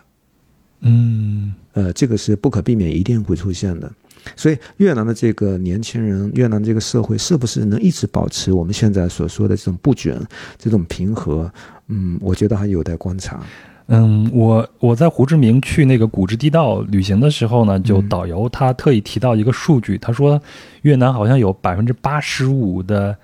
[0.82, 3.92] 嗯，呃，这个是不可避免，一定会出现的。
[4.36, 10.22] 所以，越南的这个年轻人，越南这个社会，是不是能一直保持我们现在所说的这种不卷、
[10.60, 11.52] 这种平和？
[11.88, 13.44] 嗯，我觉得还有待观察。
[13.88, 20.42] 嗯，我我在胡志明去那个古芝地道旅行的时候呢，就导游他特意提到一个数据，他说
[20.82, 23.16] 越南好像有百分之八十五的。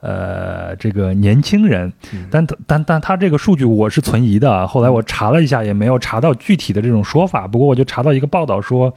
[0.00, 1.92] 呃，这个年轻人，
[2.30, 4.64] 但但但他这个数据我是存疑的。
[4.68, 7.48] 后来我查了一下，也没有查到具体的这种说法。
[7.48, 8.94] 不过我就查到一个报道说，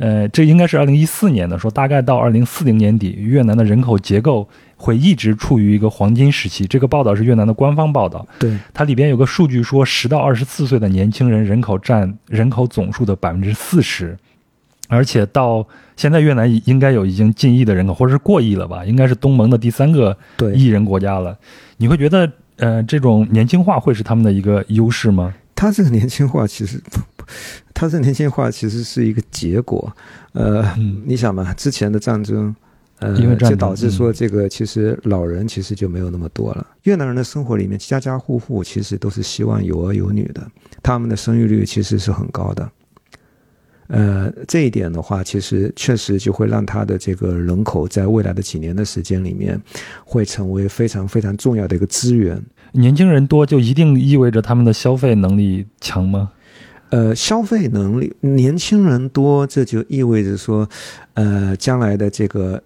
[0.00, 6.66] 呃，这应该是二零一四年的，说大概到二零四零年底，越南的人口结构会一直处于一个黄金时期。
[6.66, 8.26] 这个报道是越南的官方报道。
[8.38, 14.16] 对，它里边有个数据说，十到二十四岁的年轻人人口占人口总数的百分之四十。
[14.88, 15.64] 而且到
[15.96, 18.82] 现在，越南应该有已经近亿的人口，或者是过亿了吧？
[18.86, 20.16] 应该是东盟的第三个
[20.54, 21.36] 亿人国家了。
[21.76, 25.34] 你会觉得，呃，这种年轻化会是他们的一个优势吗？
[25.60, 26.80] 他这个年轻化其实，
[27.74, 29.94] 他这年轻化其实是一个结果。
[30.32, 30.64] 呃，
[31.04, 32.56] 你想嘛，之前的战争，
[32.98, 36.66] 呃，就导致说这个其实老人其实就没有那么多了。
[36.84, 40.50] 越南人的生活里面，家家户户其实都是希望有儿有女的，
[40.82, 42.66] 他们的生育率其实是很高的。
[43.92, 49.60] 呃，这一点的话，其实确实就会让他的这个人口在未来的几年的时间里面，
[50.04, 52.40] 会成为非常非常重要的一个资源。
[52.72, 56.30] 年轻人多就一定意味着他们的消费能力强吗？
[56.90, 60.68] 呃，消费能力，年轻人多，这就意味着说，
[61.14, 62.62] 呃，将来的这个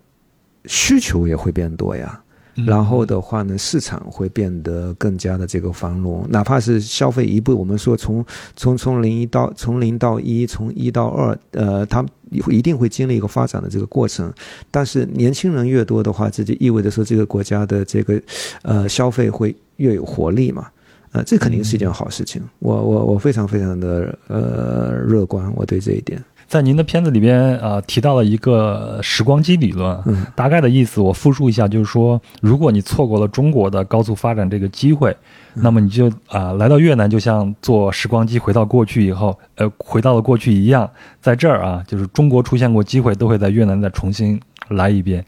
[0.67, 2.21] 需求也会变多呀。
[2.67, 8.25] 然后的话呢，市场会变得更加的这个繁荣，哪怕是消费一步，我们说从
[8.55, 14.33] 从从零一到从零到一，从一到二，呃，它一定会经历一个发展的这个过程。
[14.71, 18.21] 但是年轻人越多的话，这就意味着说这个国家的这个
[18.63, 20.69] 呃消费会越有活力嘛，
[21.13, 22.41] 呃，这肯定是一件好事情。
[22.61, 26.23] 我我我非常非常的呃乐观，我对这一点。
[26.47, 29.99] 在您的片子里边，呃，提到了一个时光机理论，
[30.35, 35.17] 大概的意思我复述一下，就是说，如果你错过了中国的高速发展这个机会，
[35.55, 40.89] 那么你就啊来到越南，就像坐时光机回到过去以后，呃，回到了过去一样，
[41.21, 45.25] 在这儿啊，就是中国出现过机会，都会在越南再重新来一遍，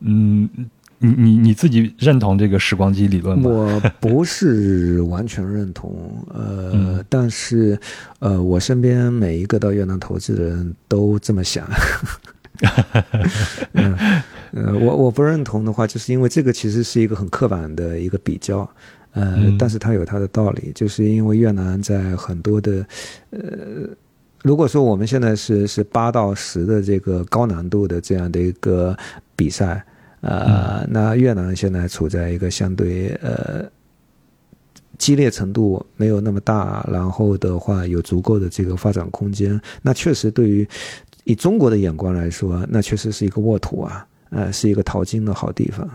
[0.00, 0.48] 嗯。
[0.98, 3.50] 你你你自己认同这个时光机理论吗？
[3.50, 5.94] 我不是完全认同，
[6.32, 7.78] 呃，但是，
[8.18, 11.68] 呃，我身边每一个到越南投资的人都这么想。
[13.74, 13.94] 嗯，
[14.52, 18.66] 呃，我我不认同的话，就是因为这个其实是一个很刻板的一个比较，
[19.12, 22.86] 呃，但是它有它的道理，就是因为越南在很多的，
[23.30, 23.40] 呃，
[24.42, 28.96] 如果说我们现在是是八到十的这个高难度的这样的一个
[29.36, 29.84] 比赛。
[30.26, 33.64] 呃，那越南现在处在一个相对呃
[34.98, 39.60] 激烈程度没有那么大，然后的话有足够的这个发展空间。
[39.82, 40.68] 那确实对于
[41.22, 45.88] 以中国的眼光来说，那确实是一个沃土啊，呃，是一个淘金的好地方。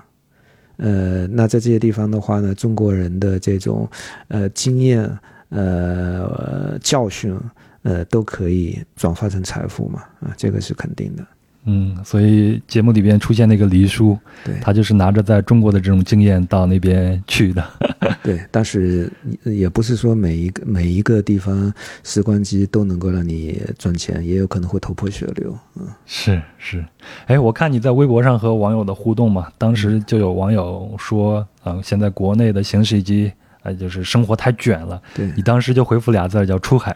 [0.78, 3.90] 呃，那在这些地方的话呢，中国人的这种
[4.30, 5.12] 呃经验、
[5.50, 7.38] 呃教训，
[7.82, 11.28] 呃都可以转化成财富嘛，啊，这个是肯定的。
[11.66, 17.64] 嗯，所以节目里边出现那个黎叔，对他就是拿着在中国的这种经验到那边去的。
[18.24, 19.12] 对，但是
[19.44, 21.72] 也不是说每一个每一个地方
[22.04, 25.56] 时光机都能够让你赚钱，也有可能会头破血流。
[25.76, 26.84] 嗯，是是。
[27.28, 33.32] 哎，我看你在微博上和网友的互动嘛，当时就有网友说，啊，现在国内的形势以及
[33.62, 35.00] 呃，就是生活太卷了。
[35.14, 36.96] 对你当时就回复俩字叫出海。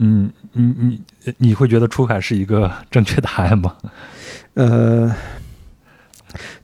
[0.00, 3.76] 嗯，你你你会觉得出海是一个正确答案吗？
[4.54, 5.12] 呃，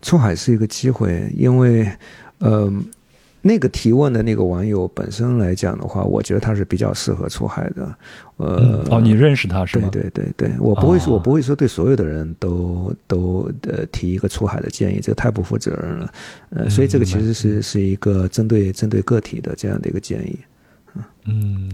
[0.00, 1.90] 出海是一个机会，因为
[2.38, 2.72] 呃，
[3.42, 7.94] 那个提问的那个网友本身来讲的话，我觉得他是比较适合出海的。
[8.36, 9.88] 呃，哦，你认识他是吗？
[9.90, 16.12] 对对对对，我不会说，我不会说对所有的人都都呃提一个出海的建议，这个太不负责任了。
[16.50, 20.38] 呃，所以这个其实是是一个针对针对个体的这样的一个建议。
[20.94, 21.70] 嗯嗯，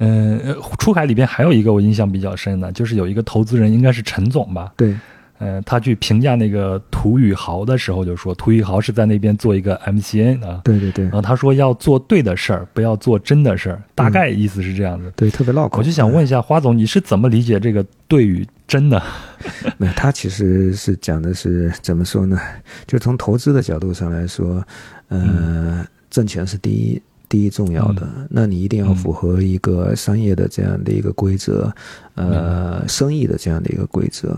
[0.00, 4.96] 呃，出海里边还有一个我印象比较深的，就是有一个投资人，应该是陈总吧，对
[5.36, 15.12] 呃，他去评价那个涂宇豪的时候就说，涂宇豪是在那边做一个 MCN 啊，对对对然后他说要做对的事儿，不要做真的事儿，大概意思是这样子。
[15.16, 15.78] 对，特别绕口。
[15.78, 19.02] 我就想问一下花总，你是怎么理解这个对与真的？
[19.78, 22.38] 没有，他其实是讲的是怎么说呢？
[22.86, 24.62] 就从投资的角度上来说，
[25.08, 28.06] 呃，挣钱是第一第一重要的。
[28.28, 31.72] 那你一定要符合一个商业的这样的一个规则，
[32.16, 34.36] 呃，生意的这样的一个规则。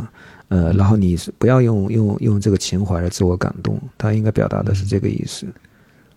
[0.48, 5.46] 呃，然后你是不要用用用这个情怀来自我感动，他应该表达的是这个意思。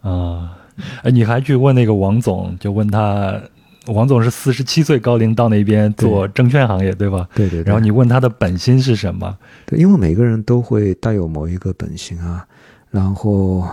[0.01, 0.57] 啊，
[1.03, 3.41] 哎，你还去问那个王总，就问他，
[3.87, 7.27] 王总是四十七岁高龄到那边做证券行业，对吧？
[7.33, 7.63] 对对对。
[7.63, 9.37] 然后你问他的本心是什么？
[9.65, 12.45] 对，因为每个人都会带有某一个本心啊，
[12.91, 13.65] 然后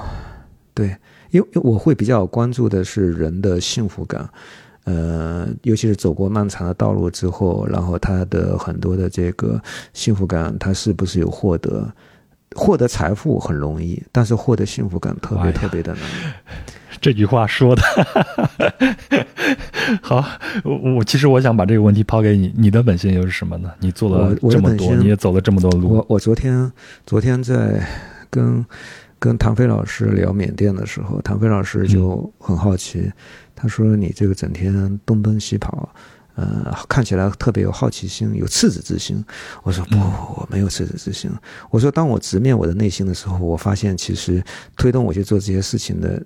[0.74, 0.96] 对，
[1.32, 4.28] 因为我会比较关注的是人的幸福感，
[4.84, 9.60] 呃，尤其是走过漫长的道路之后，然后他的很多的这个
[9.92, 11.92] 幸福感，他是不是有获得？
[12.54, 16.02] 获得财富很容易，但是获得幸福感特别特别的难。
[17.00, 17.82] 这句话说的
[20.02, 20.22] 好，
[20.62, 23.70] 我我其实我想把这个问题抛给你，你的本性又是什么呢？
[23.80, 26.70] 你做了这么多，你也走了这么多路我，我昨天
[27.06, 27.82] 昨天在
[28.28, 28.62] 跟
[29.22, 33.08] 跟唐飞老师聊缅甸的时候，唐飞老师就很好奇，
[33.54, 35.88] 他说你这个整天东奔西跑，
[36.34, 39.24] 呃，看起来特别有好奇心，有赤子之心。
[39.62, 41.30] 我说不，我没有赤子之心。
[41.70, 44.42] 我说当我直面我的内心的时候，我发现其实
[44.76, 46.20] 推动我去做这些事情的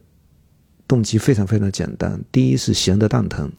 [0.89, 2.19] 动机非常非常简单。
[2.33, 3.53] 第一是闲得蛋疼。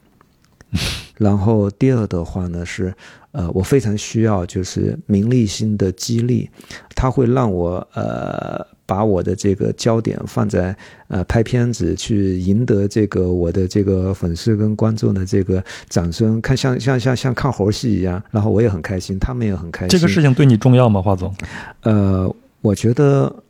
[1.15, 2.91] 然后第二的话呢是，
[3.33, 6.49] 呃，我非常需要就是名利心的激励，
[6.95, 10.75] 它会让我呃把我的这个焦点放在
[11.09, 19.89] 呃拍片子，去赢得这个我的这个粉丝跟观众的这个掌声，看像像像像看猴戏一样，然后我也很开心，他们也很开心。
[19.89, 21.35] 这个事情对你重要吗，华总？
[21.81, 23.43] 呃，我觉得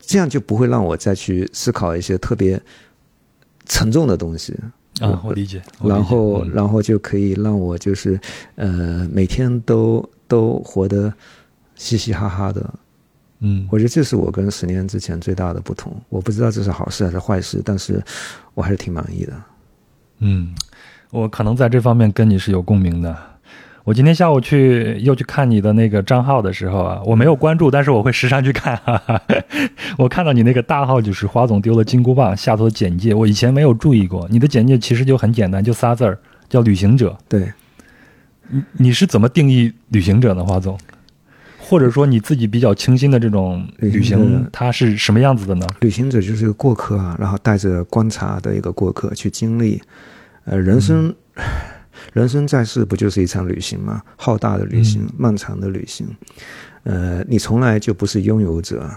[0.00, 2.60] 这样就不会让我再去思考一些特别
[3.66, 4.58] 沉重的东西。
[5.00, 5.58] 啊，我理解。
[5.82, 8.18] 理解然后，嗯然后就可以让我就是，
[8.54, 11.12] 呃，每天都都活得
[11.74, 12.72] 嘻嘻哈哈的。
[13.46, 15.94] 嗯我觉得这是我跟十年之前最大的不同。
[16.08, 18.02] 我不知道这是好事还是坏事，但是
[18.54, 19.32] 我还是挺满意的。
[20.20, 20.54] 嗯，
[21.10, 23.14] 我可能在这方面跟你是有共鸣的。
[23.84, 28.74] 我今天下午去又去看你的那个账号的时候啊，我没有关注，但是我会时常去看。
[28.78, 29.20] 哈哈。
[29.98, 34.26] 我看到你那个大号就是花总丢了金箍棒下头的简介，我以前没有注意过。
[34.30, 36.18] 你的简介其实就很简单，就仨字儿，
[36.48, 37.14] 叫旅行者。
[37.28, 37.52] 对，
[38.48, 40.78] 你你是怎么定义旅行者呢，花总？
[41.74, 45.66] 或者说你自己比较清新的这种旅旅行它是什么样子的呢？
[45.80, 49.82] 旅行者就是个过客啊，然后带着观察的一个过客去经历。
[50.44, 51.12] 呃，人生，
[52.14, 54.00] 人生在世不就是一场旅行吗？
[54.14, 56.06] 浩大的旅行，漫长的旅行。
[56.84, 58.88] 呃，你从来就不是拥有者，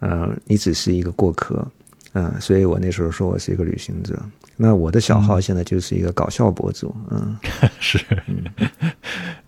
[0.00, 1.70] 呃，你只是一个过客。
[2.14, 4.18] 嗯、所以我那时候说我是一个旅行者。
[4.56, 7.36] 那我的小号现在就是一个搞笑博主，嗯，
[7.78, 7.98] 是，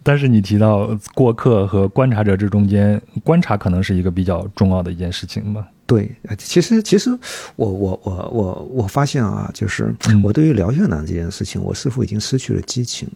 [0.03, 5.67] 但是你提到过客和观察者这中间，观察可能是一个比较重要的一件事情吧。
[5.87, 7.11] 对，呃其实其实
[7.57, 10.23] 我我我我我发现啊，就是嗯。
[10.23, 13.09] 我对于聊越南这件事情，我似乎已经失去了激情。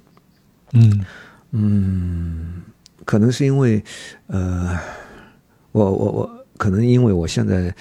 [0.72, 1.04] 嗯。
[1.50, 2.62] 嗯，
[3.04, 3.84] 可能是因为，
[4.28, 4.78] 呃，
[5.72, 7.74] 我我我可能因为我现在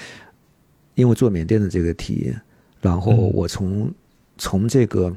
[0.95, 2.35] 因为做缅甸的这个题，
[2.81, 3.31] 然后嗯。
[3.33, 3.89] 我从、
[4.41, 5.15] 从这个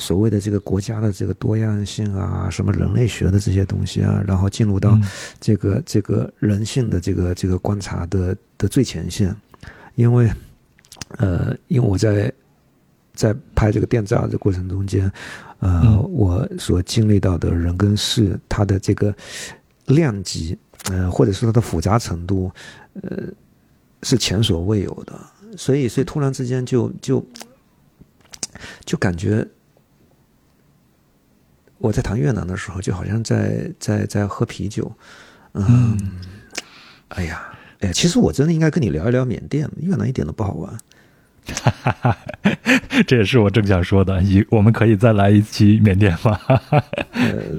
[0.00, 5.02] 所谓的这个国家的这个多样性啊，什么人类学的这些东西啊，然后进入到嗯。
[5.38, 9.32] 这个、这个人性的这个这个观察的的最前线，
[9.94, 10.28] 因为
[11.18, 12.32] 呃，因为我在
[13.14, 15.10] 在拍这个电诈的过程中间，
[15.60, 16.12] 呃，嗯。
[16.12, 19.14] 我所经历到的人跟事，它的这个
[19.86, 20.58] 量级，
[20.90, 22.50] 呃，或者说它的复杂程度，
[23.02, 23.22] 呃，
[24.02, 25.14] 是前所未有的。
[25.56, 27.24] 所以，所以突然之间就就
[28.84, 29.46] 就感觉
[31.78, 34.92] 我在谈越南的时候，就好像在在在喝啤酒。
[35.54, 35.98] 嗯，
[37.08, 40.78] 哎呀，哎呀，其实我真的应该跟你聊一聊缅甸，越南一点都不好玩。
[43.06, 46.38] 这也是我正想说的，以我们可以再来一期缅甸吗？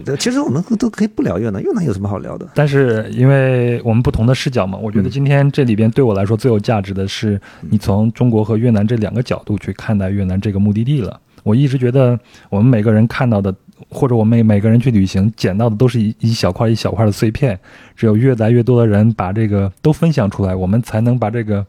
[0.05, 2.47] 呃，其实我们都可以不聊越南，越南有什么好聊的？
[2.53, 11.19] 但是因为我们不同的视角嘛，我觉得今天这里边对我来说最有价值的是，你从中国和越南这两个角度去看待越南这个目的地了。
[11.43, 12.19] 我一直觉得
[12.49, 13.53] 我们每个人看到的，
[13.89, 17.57] 或者我们每个人去旅行捡到的，都是一一小块一小块的碎片。
[17.95, 21.65] 只有越来越多的人把这个都分享出来，我们才能把这个。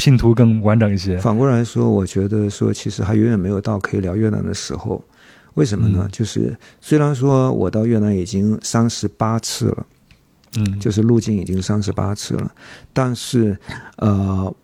[0.00, 1.18] 拼图更完整一些。
[1.18, 5.04] 反过来说，我觉得说，其实还远远没有到可以聊越南的时候。
[5.54, 6.08] 为什么呢？
[6.10, 9.86] 就是虽然说我到越南已经三十八次了，
[10.56, 12.50] 嗯，就是路径已经三十八次了，
[12.94, 13.54] 但是
[13.96, 14.54] 呃，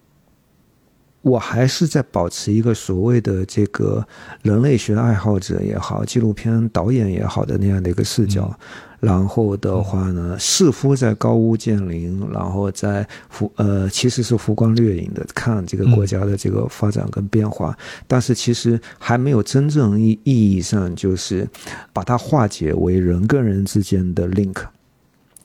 [1.20, 4.02] 我还是在保持一个所谓的这个
[4.40, 8.58] 人类学爱好者也好，纪录片导演也好的那样的一个视角。
[9.06, 17.78] 然后的话呢，似乎在高屋建瓴，然后在浮呃，其实是浮光掠影的看这个国家的这个发展跟变化，
[18.08, 21.48] 但是其实还没有真正意意义上就是
[21.92, 24.60] 把它化解为人跟人之间的 link。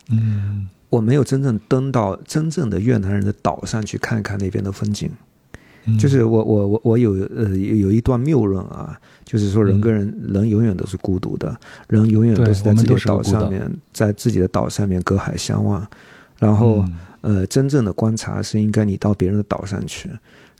[0.09, 5.11] 嗯，我没有真正登到真正的越南人的岛上去看看那边的风景。
[5.99, 11.55] 就是我我我我有呃有一段谬论啊，就是说人跟人人永远都是孤独的，
[11.87, 15.85] 人永远都是在自己的岛上面，在自己的岛上面隔海相望，
[16.37, 16.85] 然后
[17.21, 20.09] 呃真正的观察是应该你到别人的岛上去。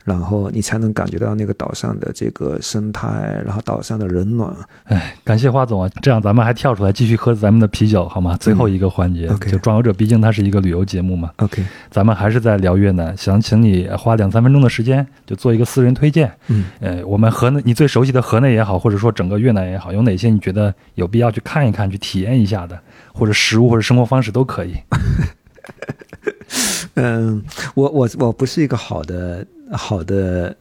[0.04, 4.52] 然后你才能感觉到那个岛上的这个生态，然后岛上的人暖。
[4.84, 5.88] 哎，感谢花总啊！
[6.02, 8.36] 这样咱们还跳出来继续喝咱们的啤酒好吗？
[8.40, 11.30] 最后一个环节，就壮游者，毕竟它是一个旅游节目嘛。
[11.36, 16.32] OK，咱们还是在聊越南，想请你花两三分钟的时间，就做一个私人推荐。
[16.48, 22.76] 嗯，呃，我们河内你最熟悉的河内也好，或者说整个越南也好，有哪些你觉得有必要去看一看、去体验一下的，
[23.14, 24.74] 或者食物或者生活方式都可以。
[26.94, 27.42] 嗯，
[27.74, 29.46] 我我我不是一个好的。
[29.72, 30.56] 好的，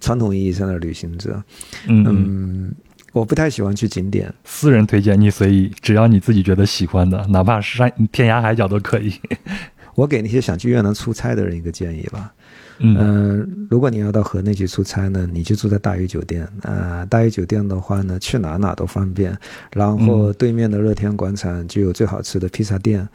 [0.00, 1.42] 传统意义上的旅行者，
[1.88, 2.72] 嗯，
[3.12, 4.32] 我不太喜欢去景点。
[4.44, 9.14] 私人推荐你随意，只要你自己觉得喜欢的，哪怕山天涯海角都可以。
[9.94, 12.30] 我给那些想去越南出差的人一个建议吧。
[12.78, 16.46] 嗯，如果你要到河内去出差呢，你就住在大屿酒店。
[16.60, 19.34] 啊，大屿酒店的话呢，去哪哪都方便。
[19.72, 23.08] 然后对面的乐天广场就有最好吃的披萨店。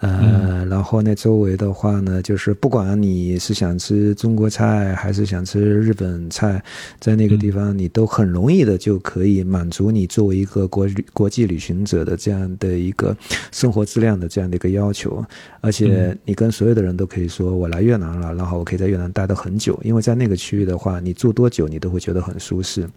[0.00, 6.62] 呃，然后那周围的话呢，就是不管你是想吃中国菜还是想吃日本菜，
[7.00, 13.16] 在那个地方你都很容易的就可以满足你作为一个国旅国际旅行者的这样的一个
[13.50, 15.24] 生活质量的这样的一个要求。
[15.60, 22.88] 而且你跟所有的人都可以说，我来越南了，然后我可以在越南待得很久，因为在那个区域的话，你住多久你都会觉得很舒适。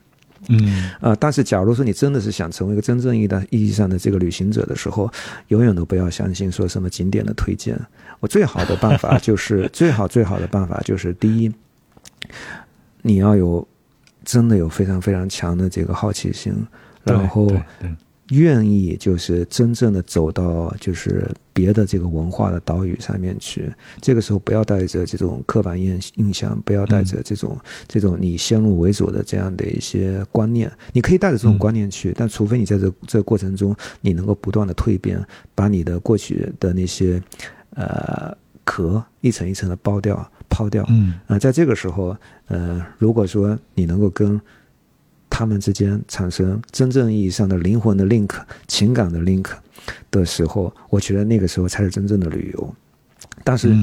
[0.48, 5.12] 嗯啊，但是假如说你真的是想成为一个真正意义的意义上的这个旅行者的时候，
[5.50, 7.80] 永远都不要相信说什么景点的推荐。
[8.20, 11.52] 我最好的办法就是 最好最好的办法就是第一，
[13.02, 13.68] 你要有
[14.24, 16.54] 真的有非常非常强的这个好奇心，
[17.04, 17.52] 然后。
[18.32, 23.72] 愿意就是真正的走到就是别的这个文化的岛屿上面去，
[24.02, 27.58] 这个时候不要带着这种刻板印印象，不要带着这种
[27.88, 30.72] 这种你先入为主的这样的一些观念。
[30.94, 35.22] 你可以带着这种观念去，但除非你在这这个过程中你能够不断的蜕变，
[35.54, 37.22] 把你的过去的那些
[37.76, 40.86] 呃壳一层一层的剥掉、抛掉。
[40.88, 42.16] 嗯啊，在这个时候，
[42.48, 44.40] 呃，如果说你能够跟
[45.32, 48.30] 他们之间产生真正意义上的灵魂的 link、
[48.68, 49.48] 情感的 link
[50.12, 52.76] 的时候，我觉得那个时候才是真正的旅游。
[53.44, 53.74] 但是，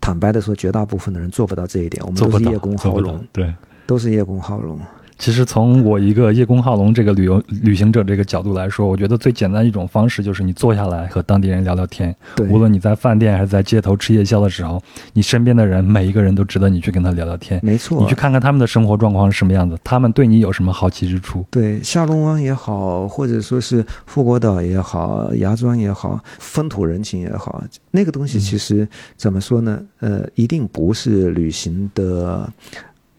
[0.00, 2.02] 坦白的说，绝大部分的人做不到这一点。
[2.06, 3.52] 我们都是叶公好龙，对，
[3.86, 4.80] 都是叶公好龙。
[5.22, 12.12] 其实从我一个叶公好龙这个旅游旅行者这个角度来说，我觉得最简单一种方式就是你坐下来和当地人聊聊天。
[12.34, 17.60] 对，无论你在饭店还是在街头吃夜宵的时候，你身边的人每一个人都值得你去跟他聊聊天。
[17.62, 21.46] 没错，你去看看他们的生活状况是什么样子，他们对你有什么好奇之处。
[21.52, 27.62] 对，下龙湾也好，或者说是富国岛也好，芽庄也好，风土人情也好，
[27.92, 29.80] 那个东西其实怎么说呢？
[30.00, 32.52] 呃，一定不是旅行的。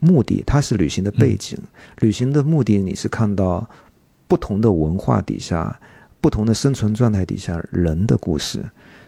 [0.04, 1.58] 目的，它是旅行的背景。
[2.00, 3.68] 旅行的目的，你是看到
[4.28, 5.80] 不同的文化底下、
[6.20, 8.64] 不同的生存状态底下人的故事。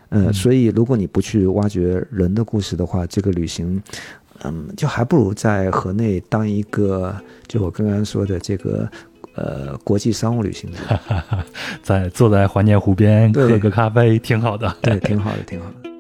[0.10, 3.82] 嗯，所以如果你不去挖掘人的故事的话，这个旅行，
[4.44, 7.14] 嗯，就还不如在河内当一个，
[7.48, 8.90] 就我刚刚说的这个，
[9.34, 10.78] 呃，国际商务旅行者，
[11.82, 14.74] 在坐在怀念湖边喝个咖啡，挺好的。
[14.82, 15.95] 对，挺好的，挺好的。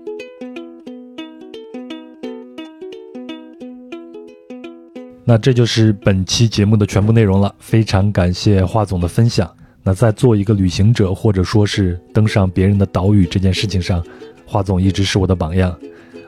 [5.27, 9.51] 那这就是本期节目的全部内容了，非常感谢华总的分享。
[9.81, 14.03] 那在做一个旅行者，或者说是登上别人的岛屿这件事情上，
[14.45, 15.71] 华总一直是我的榜样。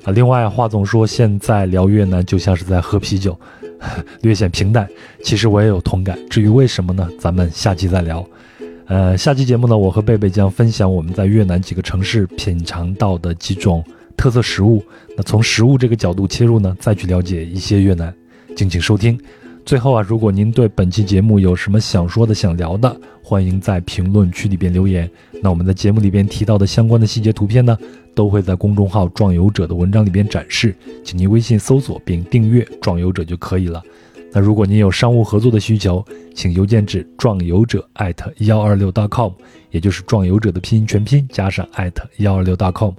[0.04, 3.40] 啊，另外，华总说现在聊越南就像是在喝啤酒，
[4.22, 4.88] 略显平淡。
[5.24, 6.18] 其实我也有同感。
[6.28, 7.08] 至于为什么呢？
[7.20, 8.28] 咱们下期再聊。
[8.88, 13.84] 呃，下期节目呢，我和贝贝将分享我们在越南几个城市品尝到的几种
[14.16, 14.84] 特色食物。
[15.16, 18.12] 那从食物这个角度切入呢，再去了解一些越南。
[18.58, 19.16] 敬请收听。
[19.64, 25.08] 最后啊，如果您对本期节目有什么想说的、想聊的，欢迎在评论区里边留言。
[25.44, 27.78] 那我们在节目里边提到的相关的细节图片呢，
[28.16, 33.80] 都会在公众号“壮游者”的文章里边展示，请您微信搜索并订阅“壮游者”就可以了。
[34.32, 36.04] 那如果您有商务合作的需求，
[36.34, 39.34] 请邮件至壮游者艾特幺二六 .com，
[39.70, 42.92] 也就是壮游者的拼音全拼加上艾特幺二六 .com。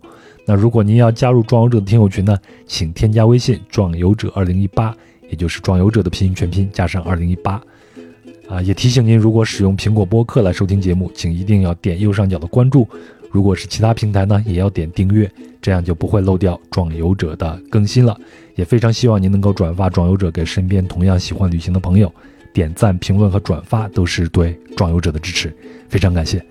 [0.47, 4.95] 那如果您要加入壮游者的听友群呢，请添加微信“壮游者二零一八”。
[5.29, 7.61] 也就是壮游者的拼音全拼加上二零一八，
[8.49, 12.87] 啊，也提醒您，如果使用苹果播客来收听节目，请一定要点右上角的关注；
[13.31, 15.31] 如果是其他平台呢，也要点订阅，
[15.61, 18.19] 这样就不会漏掉壮游者的更新了。
[18.55, 22.13] 也非常希望您能够转发壮游者给身边同样喜欢旅行的朋友，
[22.53, 25.55] 点赞、评论和转发都是对壮游者的支持，
[25.89, 26.45] 非常感谢。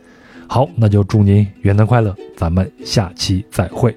[0.47, 3.93] 好，那就祝您元旦快乐，咱们下期再会。